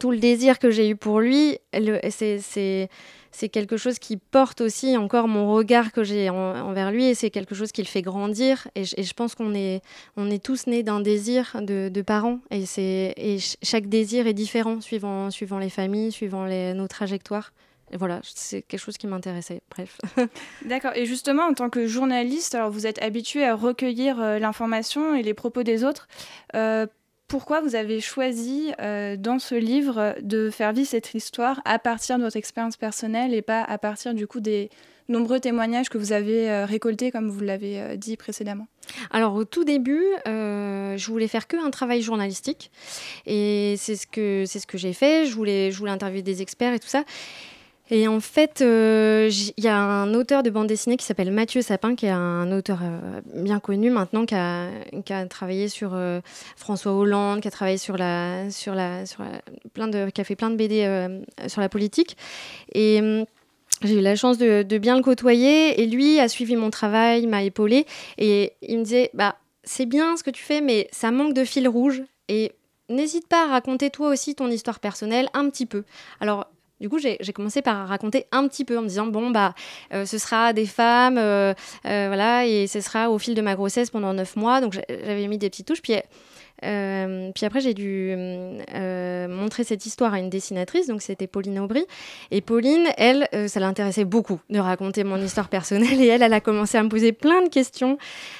[0.00, 1.58] tout le désir que j'ai eu pour lui,
[2.10, 2.88] c'est-
[3.50, 7.30] quelque chose qui porte aussi encore mon regard que j'ai en- envers lui et c'est
[7.30, 8.66] quelque chose qui le fait grandir.
[8.74, 9.82] Et je, pense qu'on est,
[10.16, 14.80] on est tous nés d'un désir de, parents et, c'est- ch- chaque désir est différent
[14.80, 17.52] suivant, suivant les familles, suivant nos trajectoires.
[17.92, 19.62] Et voilà, c'est quelque chose qui m'intéressait.
[19.70, 19.98] Bref.
[20.64, 20.92] D'accord.
[20.96, 25.22] Et justement, en tant que journaliste, alors vous êtes habitué à recueillir euh, l'information et
[25.22, 26.08] les propos des autres.
[26.54, 26.86] Euh,
[27.28, 32.18] pourquoi vous avez choisi euh, dans ce livre de faire vivre cette histoire à partir
[32.18, 34.70] de votre expérience personnelle et pas à partir du coup des
[35.08, 38.68] nombreux témoignages que vous avez euh, récoltés, comme vous l'avez euh, dit précédemment?
[39.10, 42.70] Alors au tout début, je voulais faire que un travail journalistique
[43.26, 45.26] et c'est ce que c'est ce que j'ai fait.
[45.26, 47.04] Je voulais je voulais interviewer des experts et tout ça.
[47.90, 51.62] Et en fait, euh, il y a un auteur de bande dessinée qui s'appelle Mathieu
[51.62, 56.20] Sapin, qui est un auteur euh, bien connu maintenant, qui a, travaillé sur euh,
[56.56, 59.24] François Hollande, qui a travaillé sur la, sur la, sur
[59.72, 61.08] plein de, qui a fait plein de BD
[61.46, 62.16] sur la politique.
[62.74, 63.24] Et
[63.82, 67.26] j'ai eu la chance de, de bien le côtoyer et lui a suivi mon travail,
[67.26, 67.86] m'a épaulé
[68.18, 71.44] et il me disait bah c'est bien ce que tu fais mais ça manque de
[71.44, 72.52] fil rouge et
[72.88, 75.84] n'hésite pas à raconter toi aussi ton histoire personnelle un petit peu.
[76.20, 76.46] Alors
[76.80, 79.54] du coup, j'ai commencé par raconter un petit peu en me disant bon bah
[79.94, 81.54] euh, ce sera des femmes, euh,
[81.86, 84.60] euh, voilà, et ce sera au fil de ma grossesse pendant neuf mois.
[84.60, 85.82] Donc j'avais mis des petites touches.
[85.82, 85.94] Puis
[86.62, 88.14] puis après, j'ai dû
[89.28, 91.84] montrer cette histoire à une dessinatrice, donc c'était Pauline Aubry.
[92.30, 96.00] Et Pauline, elle, ça l'intéressait beaucoup de raconter mon histoire personnelle.
[96.00, 97.98] Et elle, elle a commencé à me poser plein de questions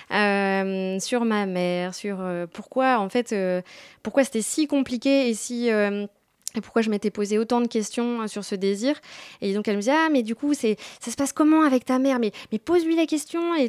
[0.08, 2.18] sur ma mère, sur
[2.54, 3.34] pourquoi, en fait,
[4.02, 5.70] pourquoi c'était si compliqué et si.
[6.54, 8.94] Euh, et pourquoi je m'étais posé autant de questions euh, sur ce désir.
[9.40, 11.84] Et donc elle me disait Ah, mais du coup, c'est, ça se passe comment avec
[11.84, 12.18] ta mère?
[12.18, 13.54] Mais, mais pose-lui la question.
[13.54, 13.68] Et,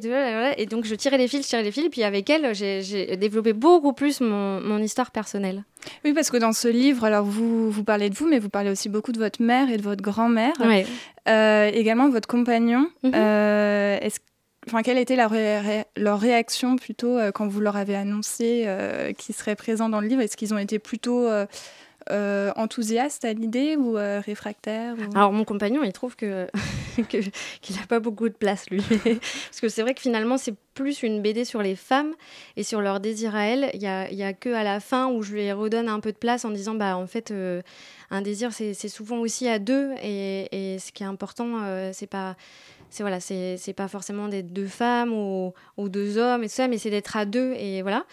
[0.66, 1.86] donc je tirais les fils, je tirais les fils.
[1.86, 5.64] Et puis avec elle, j'ai, développé beaucoup plus mon, mon histoire personnelle.
[6.04, 8.70] Oui, parce que dans ce livre, alors vous, vous parlez de vous, mais vous parlez
[8.70, 10.54] aussi beaucoup de votre mère et de votre grand-mère.
[10.60, 10.86] Ouais.
[11.30, 12.90] Euh, également votre compagnon.
[13.06, 14.20] Euh, est-ce
[14.68, 19.14] enfin, quelle était leur, ré- leur réaction plutôt euh, quand vous leur avez annoncé euh,
[19.14, 20.22] qu'ils seraient présents dans le livre?
[20.22, 21.46] Est-ce qu'ils ont été plutôt euh,
[22.12, 26.48] euh, enthousiastes à l'idée ou euh, réfractaires ou- Alors mon compagnon, il trouve que
[27.10, 31.04] qu'il n'a pas beaucoup de place lui, parce que c'est vrai que finalement c'est plus
[31.04, 32.14] une BD sur les femmes
[32.56, 33.70] et sur leur désir à elles.
[33.74, 36.12] Il y a, y a que à la fin où je lui redonne un peu
[36.12, 37.62] de place en disant bah en fait euh,
[38.12, 41.48] un désir c'est souvent aussi à deux et, et ce qui est important
[41.94, 42.36] c'est pas
[42.90, 46.68] c'est voilà c'est pas forcément d'être deux femmes ou, ou deux hommes et tout ça
[46.70, 48.06] mais c'est d'être à deux et voilà.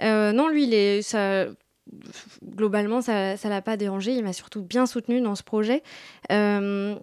[0.00, 1.02] Non lui il est
[2.42, 4.12] globalement, ça ne l'a pas dérangé.
[4.12, 5.82] Il m'a surtout bien soutenu dans ce projet.
[6.32, 6.96] Euh,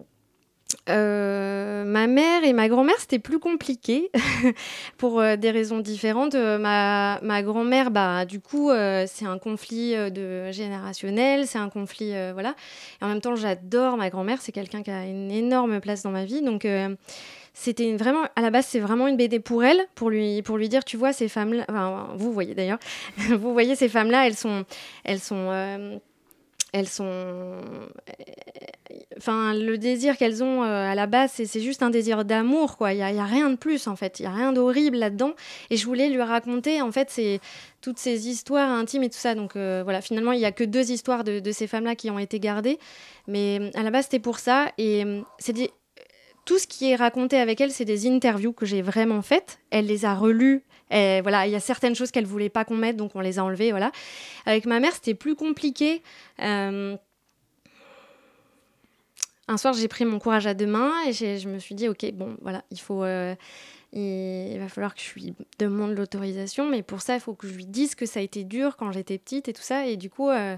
[0.88, 4.10] euh, ma mère et ma grand-mère, c'était plus compliqué
[4.98, 6.34] pour euh, des raisons différentes.
[6.34, 8.70] Euh, ma ma grand-mère, bah, du coup,
[9.06, 12.54] c'est un conflit de générationnel, c'est un conflit, voilà.
[13.00, 16.10] Et en même temps, j'adore ma grand-mère, c'est quelqu'un qui a une énorme place dans
[16.10, 16.42] ma vie.
[16.42, 16.66] Donc,
[17.54, 20.68] c'était vraiment, à la base, c'est vraiment une BD pour elle, pour lui, pour lui
[20.68, 22.78] dire, tu vois, ces femmes-là, enfin, vous voyez d'ailleurs,
[23.16, 24.64] vous voyez ces femmes-là, elles sont,
[25.04, 26.00] elles sont,
[26.72, 27.60] elles sont,
[29.18, 32.92] enfin, le désir qu'elles ont euh, à la base, c'est juste un désir d'amour, quoi.
[32.92, 34.20] Il y a, rien de plus, en fait.
[34.20, 35.34] Il y a rien d'horrible là-dedans.
[35.70, 37.40] Et je voulais lui raconter, en fait, c'est
[37.80, 39.34] toutes ces histoires intimes et tout ça.
[39.34, 42.18] Donc euh, voilà, finalement, il y a que deux histoires de, ces femmes-là qui ont
[42.18, 42.78] été gardées.
[43.26, 44.72] Mais euh, à la base, c'était pour ça.
[44.78, 45.70] Et euh, c'est des-
[46.44, 49.60] tout ce qui est raconté avec elle, c'est des interviews que j'ai vraiment faites.
[49.70, 50.64] Elle les a relues.
[50.92, 53.38] Et voilà, il y a certaines choses qu'elle voulait pas qu'on mette, donc on les
[53.38, 53.70] a enlevées.
[53.70, 53.90] Voilà.
[54.46, 56.02] Avec ma mère, c'était plus compliqué.
[56.40, 56.96] Euh,
[59.48, 62.12] un soir, j'ai pris mon courage à deux mains et je me suis dit, ok,
[62.12, 63.34] bon, voilà, il faut, euh,
[63.92, 67.54] il, va falloir que je lui demande l'autorisation, mais pour ça, il faut que je
[67.54, 69.86] lui dise que ça a été dur quand j'étais petite et tout ça.
[69.86, 70.56] Et du coup, euh,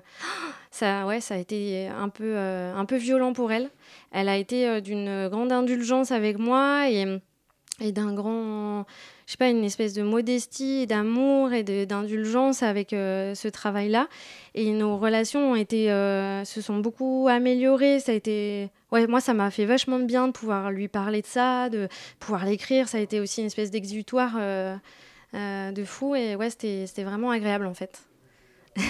[0.70, 3.70] ça, ouais, ça a été un peu, euh, un peu violent pour elle.
[4.12, 7.20] Elle a été euh, d'une grande indulgence avec moi et,
[7.80, 8.86] et d'un grand,
[9.26, 14.08] je sais pas, une espèce de modestie, d'amour et d'indulgence avec euh, ce travail-là.
[14.54, 18.00] Et nos relations ont été, euh, se sont beaucoup améliorées.
[18.00, 21.22] Ça a été, ouais, moi, ça m'a fait vachement de bien de pouvoir lui parler
[21.22, 21.88] de ça, de
[22.20, 22.88] pouvoir l'écrire.
[22.88, 24.76] Ça a été aussi une espèce d'exutoire euh,
[25.32, 26.14] de fou.
[26.14, 28.02] Et ouais, c'était vraiment agréable en fait.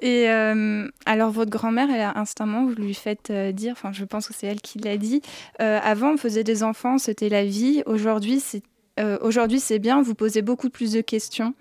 [0.00, 4.34] Et alors, votre grand-mère, elle a instamment, vous lui faites dire, enfin, je pense que
[4.34, 5.20] c'est elle qui l'a dit,
[5.58, 7.82] avant, on faisait des enfants, c'était la vie.
[7.86, 8.62] Aujourd'hui, c'est
[9.00, 11.54] euh, aujourd'hui, c'est bien, vous posez beaucoup plus de questions.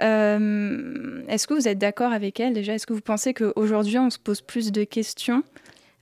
[0.00, 2.74] Euh, Est-ce que vous êtes d'accord avec elle déjà?
[2.74, 5.42] Est-ce que vous pensez qu'aujourd'hui, on se pose plus de questions?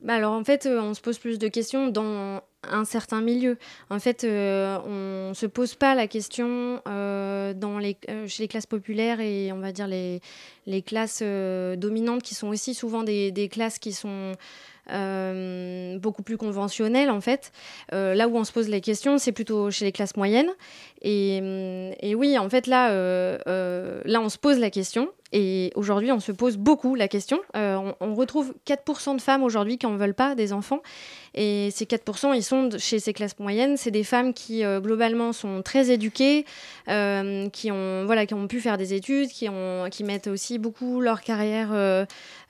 [0.02, 3.58] Bah alors en fait, euh, on se pose plus de questions dans un certain milieu.
[3.90, 8.48] En fait, euh, on se pose pas la question euh, dans les, euh, chez les
[8.48, 10.20] classes populaires et on va dire les,
[10.66, 14.32] les classes dominantes qui sont aussi souvent des, des classes qui sont
[14.90, 17.52] euh, beaucoup plus conventionnelles en fait.
[17.92, 20.50] Euh, là où on se pose les questions, c'est plutôt chez les classes moyennes.
[21.02, 25.08] Et, hum, et oui, en fait, là, euh, là, on se pose la question.
[25.32, 27.40] Et aujourd'hui, on se pose beaucoup la question.
[27.56, 30.82] Euh, on, retrouve 4% de femmes aujourd'hui qui n'en veulent pas des enfants.
[31.34, 33.76] Et ces 4%, ils sont chez ces classes moyennes.
[33.76, 36.44] C'est des femmes qui, euh, globalement, sont très éduquées,
[36.88, 39.48] euh, qui, ont, voilà, qui ont pu faire des études, qui,
[40.02, 41.70] mettent aussi beaucoup leur carrière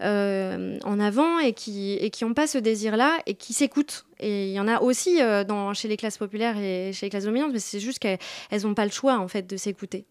[0.01, 4.07] en avant et qui n'ont pas ce désir-là et qui s'écoutent.
[4.21, 7.25] Et il y en a aussi dans, chez les classes populaires et chez les classes
[7.25, 8.19] dominantes, mais c'est juste qu'elles
[8.63, 10.07] n'ont pas le choix, en fait, de s'écouter.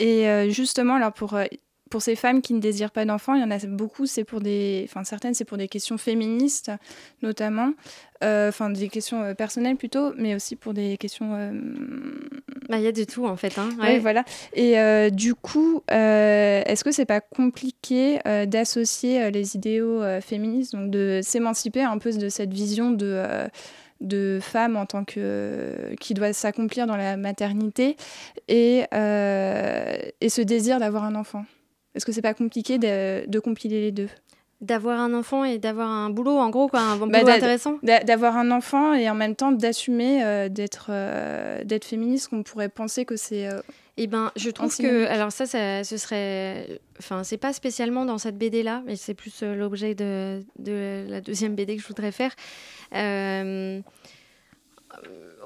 [0.00, 1.44] Et euh, justement, alors pour, euh,
[1.90, 4.40] pour ces femmes qui ne désirent pas d'enfants, il y en a beaucoup, c'est pour
[4.40, 4.86] des.
[4.88, 6.70] Enfin, certaines, c'est pour des questions féministes,
[7.22, 7.72] notamment.
[8.24, 11.34] Euh, Enfin, des questions personnelles plutôt, mais aussi pour des questions.
[11.34, 11.52] euh,
[12.68, 13.58] Bah, Il y a de tout, en fait.
[13.58, 13.68] Hein.
[13.78, 13.98] Oui, Ouais.
[13.98, 14.24] voilà.
[14.54, 21.20] Et euh, du coup, est-ce que c'est pas compliqué d'associer les idéaux féministes, donc de
[21.22, 23.20] s'émanciper un peu de cette vision de,
[24.00, 27.96] de femme en tant que qui doit s'accomplir dans la maternité
[28.48, 31.44] et, euh, et ce désir d'avoir un enfant
[31.94, 34.08] Est-ce que c'est pas compliqué de, de compiler les deux?
[34.60, 37.36] D'avoir un enfant et d'avoir un boulot, en gros, quoi, un bon Bah, boulot d'a-
[37.36, 37.78] intéressant?
[37.82, 42.42] d'a- D'avoir un enfant et en même temps d'assumer euh, d'être euh, d'être féministe, qu'on
[42.42, 43.46] pourrait penser que c'est.
[43.48, 43.60] euh,
[44.02, 48.16] Eh ben, je trouve que, alors ça, ça ce serait, enfin, c'est pas spécialement dans
[48.16, 51.86] cette BD là, mais c'est plus euh, l'objet de, de la deuxième BD que je
[51.86, 52.34] voudrais faire.
[52.94, 53.80] Euh,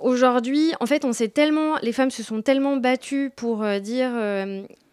[0.00, 4.12] Aujourd'hui, en fait, on s'est tellement, les femmes se sont tellement battues pour euh, dire,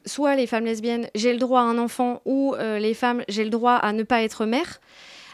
[0.07, 3.51] soit les femmes lesbiennes, j'ai le droit à un enfant, ou les femmes, j'ai le
[3.51, 4.81] droit à ne pas être mère,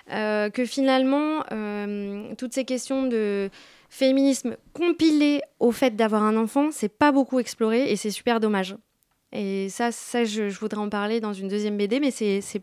[0.10, 1.44] que finalement,
[2.38, 3.50] toutes ces questions de
[3.98, 8.76] féminisme compilées au fait d'avoir un enfant, c'est pas beaucoup exploré et c'est super dommage.
[9.34, 12.62] Et ça, ça je, je voudrais en parler dans une deuxième BD, mais c'est, c'est,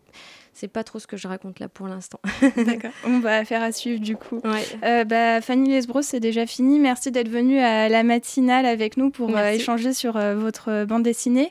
[0.53, 2.21] c'est pas trop ce que je raconte là pour l'instant.
[2.57, 2.93] D'accord.
[3.05, 4.41] On va faire à suivre du coup.
[4.85, 6.79] Euh, bah, Fanny Lesbros, c'est déjà fini.
[6.79, 11.03] Merci d'être venue à la matinale avec nous pour euh, échanger sur euh, votre bande
[11.03, 11.51] dessinée.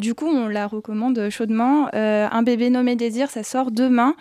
[0.00, 1.88] Du coup, on la recommande chaudement.
[1.92, 4.16] Un bébé nommé Désir, ça sort demain.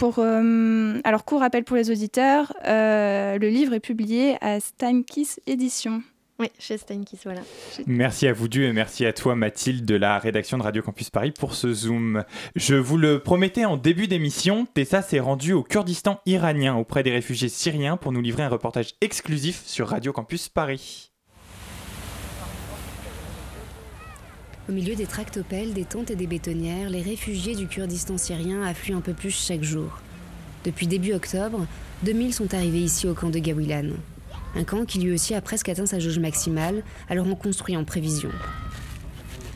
[0.00, 4.60] Euh, pour, euh, alors, court rappel pour les auditeurs, euh, le livre est publié à
[4.60, 6.02] Steinkiss Édition.
[6.38, 7.42] Oui, chez Steinkiss, voilà.
[7.86, 11.10] Merci à vous deux et merci à toi Mathilde de la rédaction de Radio Campus
[11.10, 12.24] Paris pour ce zoom.
[12.56, 17.10] Je vous le promettais en début d'émission, Tessa s'est rendue au Kurdistan iranien auprès des
[17.10, 21.10] réfugiés syriens pour nous livrer un reportage exclusif sur Radio Campus Paris.
[24.68, 28.94] Au milieu des tractopelles, des tentes et des bétonnières, les réfugiés du Kurdistan syrien affluent
[28.94, 30.00] un peu plus chaque jour.
[30.64, 31.66] Depuis début octobre,
[32.02, 33.90] 2000 sont arrivés ici au camp de Gawilan.
[34.54, 37.84] Un camp qui lui aussi a presque atteint sa jauge maximale, alors on construit en
[37.84, 38.30] prévision.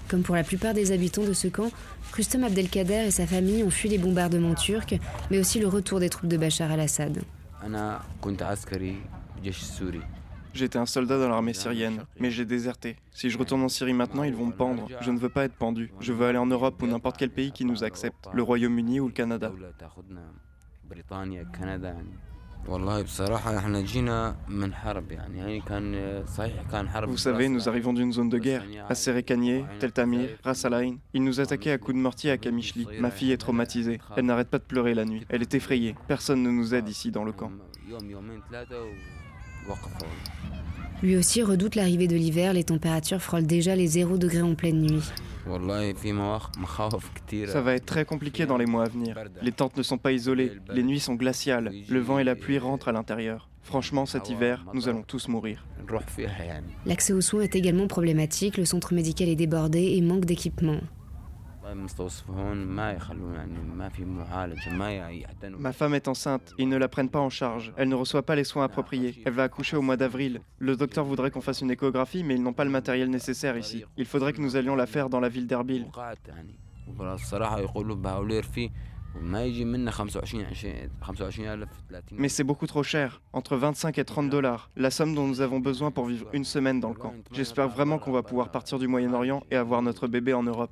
[0.08, 1.70] Comme pour la plupart des habitants de ce camp,
[2.14, 4.94] Rustem Abdelkader et sa famille ont fui les bombardements turcs,
[5.30, 7.22] mais aussi le retour des troupes de Bachar al-Assad.
[10.54, 12.96] J'étais un soldat dans l'armée syrienne, mais j'ai déserté.
[13.10, 14.88] Si je retourne en Syrie maintenant, ils vont me pendre.
[15.00, 15.92] Je ne veux pas être pendu.
[16.00, 19.08] Je veux aller en Europe ou n'importe quel pays qui nous accepte, le Royaume-Uni ou
[19.08, 19.52] le Canada.
[27.06, 28.64] Vous savez, nous arrivons d'une zone de guerre.
[28.88, 30.96] À Serekaniye, Tel Tamir, Ras Al Ain.
[31.12, 32.86] Ils nous attaquaient à coups de mortier à Kamishli.
[33.00, 34.00] Ma fille est traumatisée.
[34.16, 35.26] Elle n'arrête pas de pleurer la nuit.
[35.28, 35.94] Elle est effrayée.
[36.08, 37.50] Personne ne nous aide ici dans le camp.
[41.02, 44.80] Lui aussi redoute l'arrivée de l'hiver, les températures frôlent déjà les 0 degrés en pleine
[44.80, 45.02] nuit.
[47.46, 49.18] Ça va être très compliqué dans les mois à venir.
[49.42, 52.58] Les tentes ne sont pas isolées, les nuits sont glaciales, le vent et la pluie
[52.58, 53.50] rentrent à l'intérieur.
[53.62, 55.66] Franchement, cet hiver, nous allons tous mourir.
[56.86, 60.80] L'accès aux soins est également problématique, le centre médical est débordé et manque d'équipement.
[65.58, 68.36] Ma femme est enceinte, ils ne la prennent pas en charge, elle ne reçoit pas
[68.36, 70.40] les soins appropriés, elle va accoucher au mois d'avril.
[70.58, 73.84] Le docteur voudrait qu'on fasse une échographie, mais ils n'ont pas le matériel nécessaire ici.
[73.96, 75.86] Il faudrait que nous allions la faire dans la ville d'Erbil.
[82.12, 85.60] Mais c'est beaucoup trop cher, entre 25 et 30 dollars, la somme dont nous avons
[85.60, 87.14] besoin pour vivre une semaine dans le camp.
[87.32, 90.70] J'espère vraiment qu'on va pouvoir partir du Moyen-Orient et avoir notre bébé en Europe.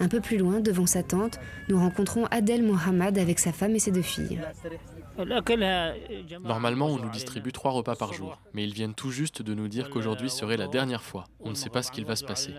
[0.00, 1.38] Un peu plus loin, devant sa tente,
[1.68, 4.40] nous rencontrons Adel Mohamed avec sa femme et ses deux filles.
[6.42, 9.68] Normalement, on nous distribue trois repas par jour, mais ils viennent tout juste de nous
[9.68, 11.24] dire qu'aujourd'hui serait la dernière fois.
[11.40, 12.54] On ne sait pas ce qu'il va se passer.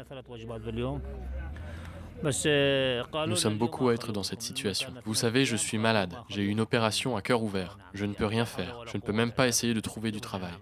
[2.23, 4.89] Nous sommes beaucoup à être dans cette situation.
[5.03, 6.15] Vous savez, je suis malade.
[6.29, 7.77] J'ai eu une opération à cœur ouvert.
[7.93, 8.79] Je ne peux rien faire.
[8.91, 10.53] Je ne peux même pas essayer de trouver du travail.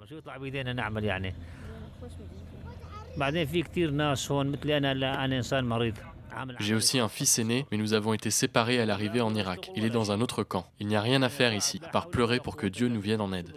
[6.60, 9.72] J'ai aussi un fils aîné, mais nous avons été séparés à l'arrivée en Irak.
[9.76, 10.66] Il est dans un autre camp.
[10.80, 13.22] Il n'y a rien à faire ici, à part pleurer pour que Dieu nous vienne
[13.22, 13.54] en aide.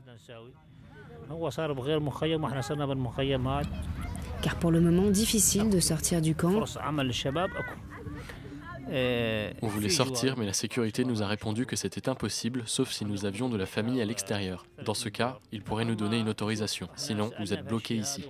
[4.42, 6.64] Car pour le moment, difficile de sortir du camp.
[8.88, 13.24] On voulait sortir, mais la sécurité nous a répondu que c'était impossible, sauf si nous
[13.24, 14.66] avions de la famille à l'extérieur.
[14.84, 16.88] Dans ce cas, ils pourraient nous donner une autorisation.
[16.94, 18.24] Sinon, vous êtes bloqués ici.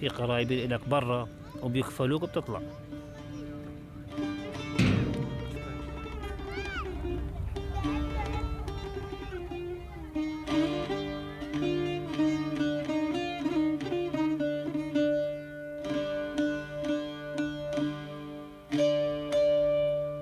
[0.00, 0.08] في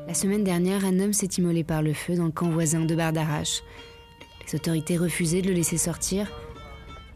[0.09, 2.97] La semaine dernière, un homme s'est immolé par le feu dans le camp voisin de
[2.97, 3.63] Bardarache.
[4.45, 6.27] Les autorités refusaient de le laisser sortir.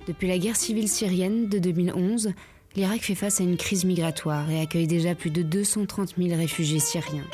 [0.06, 2.32] Depuis la guerre civile syrienne de 2011,
[2.76, 6.80] l'Irak fait face à une crise migratoire et accueille déjà plus de 230 000 réfugiés
[6.80, 7.26] syriens.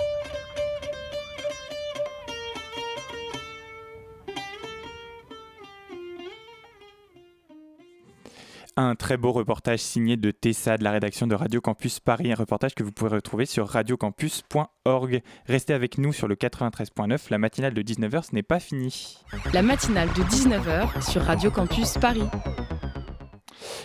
[8.80, 12.36] Un très beau reportage signé de Tessa de la rédaction de Radio Campus Paris, un
[12.36, 15.20] reportage que vous pouvez retrouver sur radiocampus.org.
[15.47, 19.18] Restez avec nous sur le 93.9, la matinale de 19h, ce n'est pas fini.
[19.53, 22.22] La matinale de 19h sur Radio Campus Paris.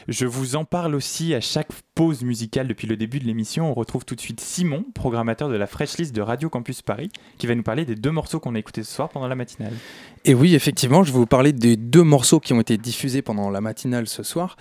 [0.07, 3.69] Je vous en parle aussi à chaque pause musicale depuis le début de l'émission.
[3.69, 7.09] On retrouve tout de suite Simon, programmateur de la Fresh List de Radio Campus Paris,
[7.37, 9.73] qui va nous parler des deux morceaux qu'on a écoutés ce soir pendant la matinale.
[10.25, 13.49] Et oui, effectivement, je vais vous parler des deux morceaux qui ont été diffusés pendant
[13.49, 14.55] la matinale ce soir.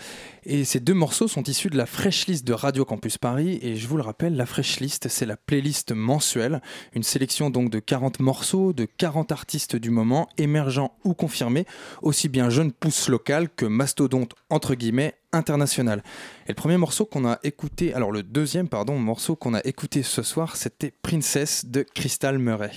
[0.45, 3.59] Et ces deux morceaux sont issus de la Fresh List de Radio Campus Paris.
[3.63, 6.61] Et je vous le rappelle, la Fresh List, c'est la playlist mensuelle,
[6.95, 11.67] une sélection donc de 40 morceaux de 40 artistes du moment, émergents ou confirmés,
[12.03, 16.03] aussi bien jeunes pousses locales que mastodontes entre guillemets international.
[16.47, 20.03] Et le premier morceau qu'on a écouté, alors le deuxième pardon morceau qu'on a écouté
[20.03, 22.73] ce soir, c'était Princess de Crystal Murray.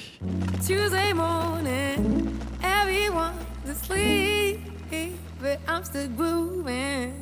[0.66, 2.30] Tuesday morning,
[2.64, 4.60] everyone's asleep,
[5.42, 7.14] but I'm still grooving.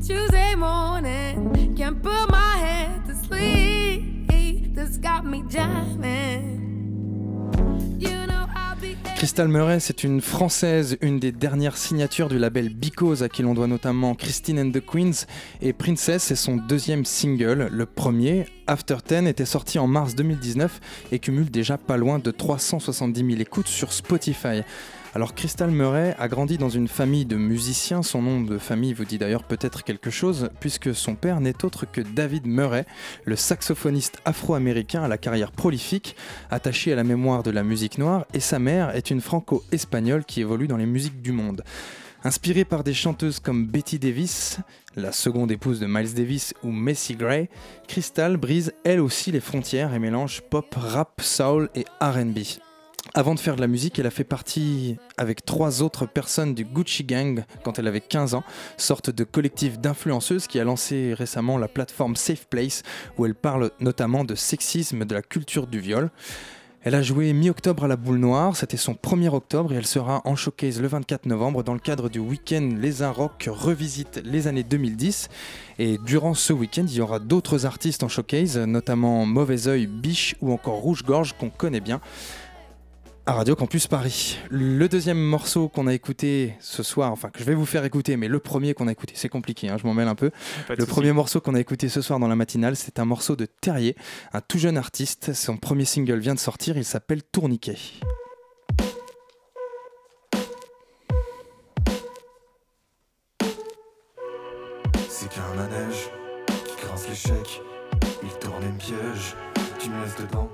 [0.00, 4.28] Tuesday morning, can't put my head to sleep,
[4.74, 6.71] this got me jamming.
[9.22, 13.54] Crystal Murray, c'est une française, une des dernières signatures du label Because, à qui l'on
[13.54, 15.26] doit notamment Christine and the Queens.
[15.60, 17.68] Et Princess est son deuxième single.
[17.70, 20.80] Le premier, After Ten, était sorti en mars 2019
[21.12, 24.62] et cumule déjà pas loin de 370 000 écoutes sur Spotify.
[25.14, 29.04] Alors Crystal Murray a grandi dans une famille de musiciens, son nom de famille vous
[29.04, 32.86] dit d'ailleurs peut-être quelque chose, puisque son père n'est autre que David Murray,
[33.26, 36.16] le saxophoniste afro-américain à la carrière prolifique,
[36.50, 40.40] attaché à la mémoire de la musique noire, et sa mère est une franco-espagnole qui
[40.40, 41.62] évolue dans les musiques du monde.
[42.24, 44.60] Inspirée par des chanteuses comme Betty Davis,
[44.96, 47.50] la seconde épouse de Miles Davis ou Macy Gray,
[47.86, 52.38] Crystal brise elle aussi les frontières et mélange pop, rap, soul et RB.
[53.14, 56.64] Avant de faire de la musique, elle a fait partie avec trois autres personnes du
[56.64, 58.42] Gucci Gang quand elle avait 15 ans,
[58.78, 62.82] sorte de collectif d'influenceuses qui a lancé récemment la plateforme Safe Place
[63.18, 66.10] où elle parle notamment de sexisme, de la culture du viol.
[66.84, 70.22] Elle a joué mi-octobre à la Boule Noire, c'était son 1er octobre et elle sera
[70.24, 74.48] en showcase le 24 novembre dans le cadre du week-end Les Un Rock revisite les
[74.48, 75.28] années 2010.
[75.78, 80.34] Et durant ce week-end, il y aura d'autres artistes en showcase, notamment Mauvais Oeil, Biche
[80.40, 82.00] ou encore Rouge Gorge qu'on connaît bien
[83.24, 84.38] à Radio Campus Paris.
[84.50, 88.16] Le deuxième morceau qu'on a écouté ce soir, enfin que je vais vous faire écouter,
[88.16, 90.30] mais le premier qu'on a écouté, c'est compliqué, hein, je m'en mêle un peu.
[90.66, 93.36] Pas Le premier morceau qu'on a écouté ce soir dans la matinale, c'est un morceau
[93.36, 93.96] de Terrier,
[94.32, 95.34] un tout jeune artiste.
[95.34, 97.76] Son premier single vient de sortir, il s'appelle Tourniquet.
[105.08, 106.10] C'est qu'un manège
[106.48, 107.62] qui grince l'échec.
[108.24, 109.36] Il tourne me piège.
[109.78, 110.50] Tu me laisses dedans.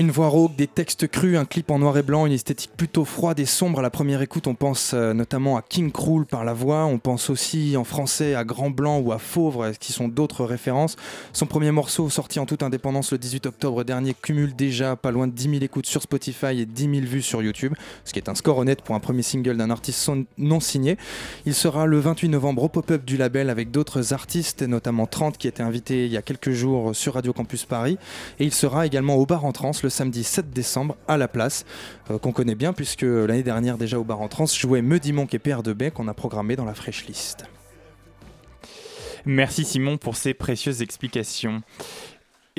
[0.00, 3.04] Une voix rauque, des textes crus, un clip en noir et blanc, une esthétique plutôt
[3.04, 4.46] froide et sombre à la première écoute.
[4.46, 8.36] On pense euh, notamment à King Krul par la voix, on pense aussi en français
[8.36, 10.94] à Grand Blanc ou à Fauvre, euh, qui sont d'autres références.
[11.32, 15.26] Son premier morceau, sorti en toute indépendance le 18 octobre dernier, cumule déjà pas loin
[15.26, 17.74] de 10 000 écoutes sur Spotify et 10 000 vues sur YouTube,
[18.04, 20.96] ce qui est un score honnête pour un premier single d'un artiste non signé.
[21.44, 25.48] Il sera le 28 novembre au pop-up du label avec d'autres artistes, notamment 30 qui
[25.48, 27.98] étaient invités il y a quelques jours sur Radio Campus Paris.
[28.38, 31.64] Et il sera également au bar en trans samedi 7 décembre à la place,
[32.10, 35.34] euh, qu'on connaît bien puisque l'année dernière déjà au bar en trans jouait Meudy Monk
[35.34, 37.44] et PR2B qu'on a programmé dans la Fresh List.
[39.24, 41.62] Merci Simon pour ces précieuses explications.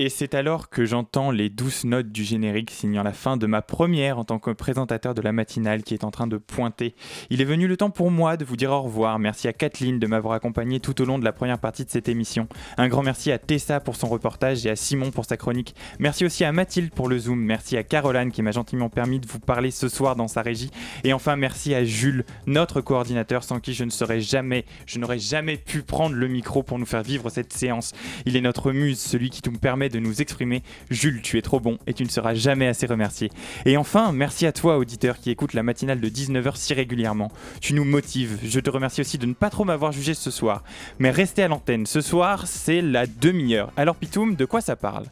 [0.02, 3.62] Et c'est alors que j'entends les douces notes du générique signant la fin de ma
[3.62, 6.96] première en tant que présentateur de la matinale qui est en train de pointer.
[7.30, 9.20] Il est venu le temps pour moi de vous dire au revoir.
[9.20, 12.08] Merci à Kathleen de m'avoir accompagné tout au long de la première partie de cette
[12.08, 12.48] émission.
[12.78, 15.76] Un grand merci à Tessa pour son reportage et à Simon pour sa chronique.
[16.00, 17.38] Merci aussi à Mathilde pour le Zoom.
[17.38, 20.72] Merci à Caroline qui m'a gentiment permis de vous parler ce soir dans sa régie.
[21.04, 25.20] Et enfin, merci à Jules, notre coordinateur sans qui je ne serais jamais, je n'aurais
[25.20, 27.92] jamais pu prendre le micro pour nous faire vivre cette séance.
[28.26, 30.64] Il est notre muse, celui qui nous permet de nous exprimer.
[30.90, 33.30] Jules, tu es trop bon et tu ne seras jamais assez remercié.
[33.66, 37.32] Et enfin, merci à toi, auditeur, qui écoute la matinale de 19h si régulièrement.
[37.62, 38.38] Tu nous motives.
[38.44, 40.64] Je te remercie aussi de ne pas trop m'avoir jugé ce soir.
[41.00, 41.86] Mais restez à l'antenne.
[41.86, 43.72] Ce soir, c'est la demi-heure.
[43.78, 45.06] Alors, Pitoum, de quoi ça parle?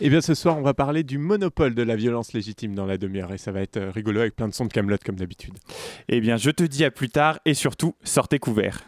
[0.00, 2.98] Eh bien, ce soir, on va parler du monopole de la violence légitime dans la
[2.98, 5.54] demi-heure et ça va être euh, rigolo avec plein de sons de Camelot comme d'habitude.
[6.08, 8.84] Eh bien, je te dis à plus tard et surtout, sortez couverts.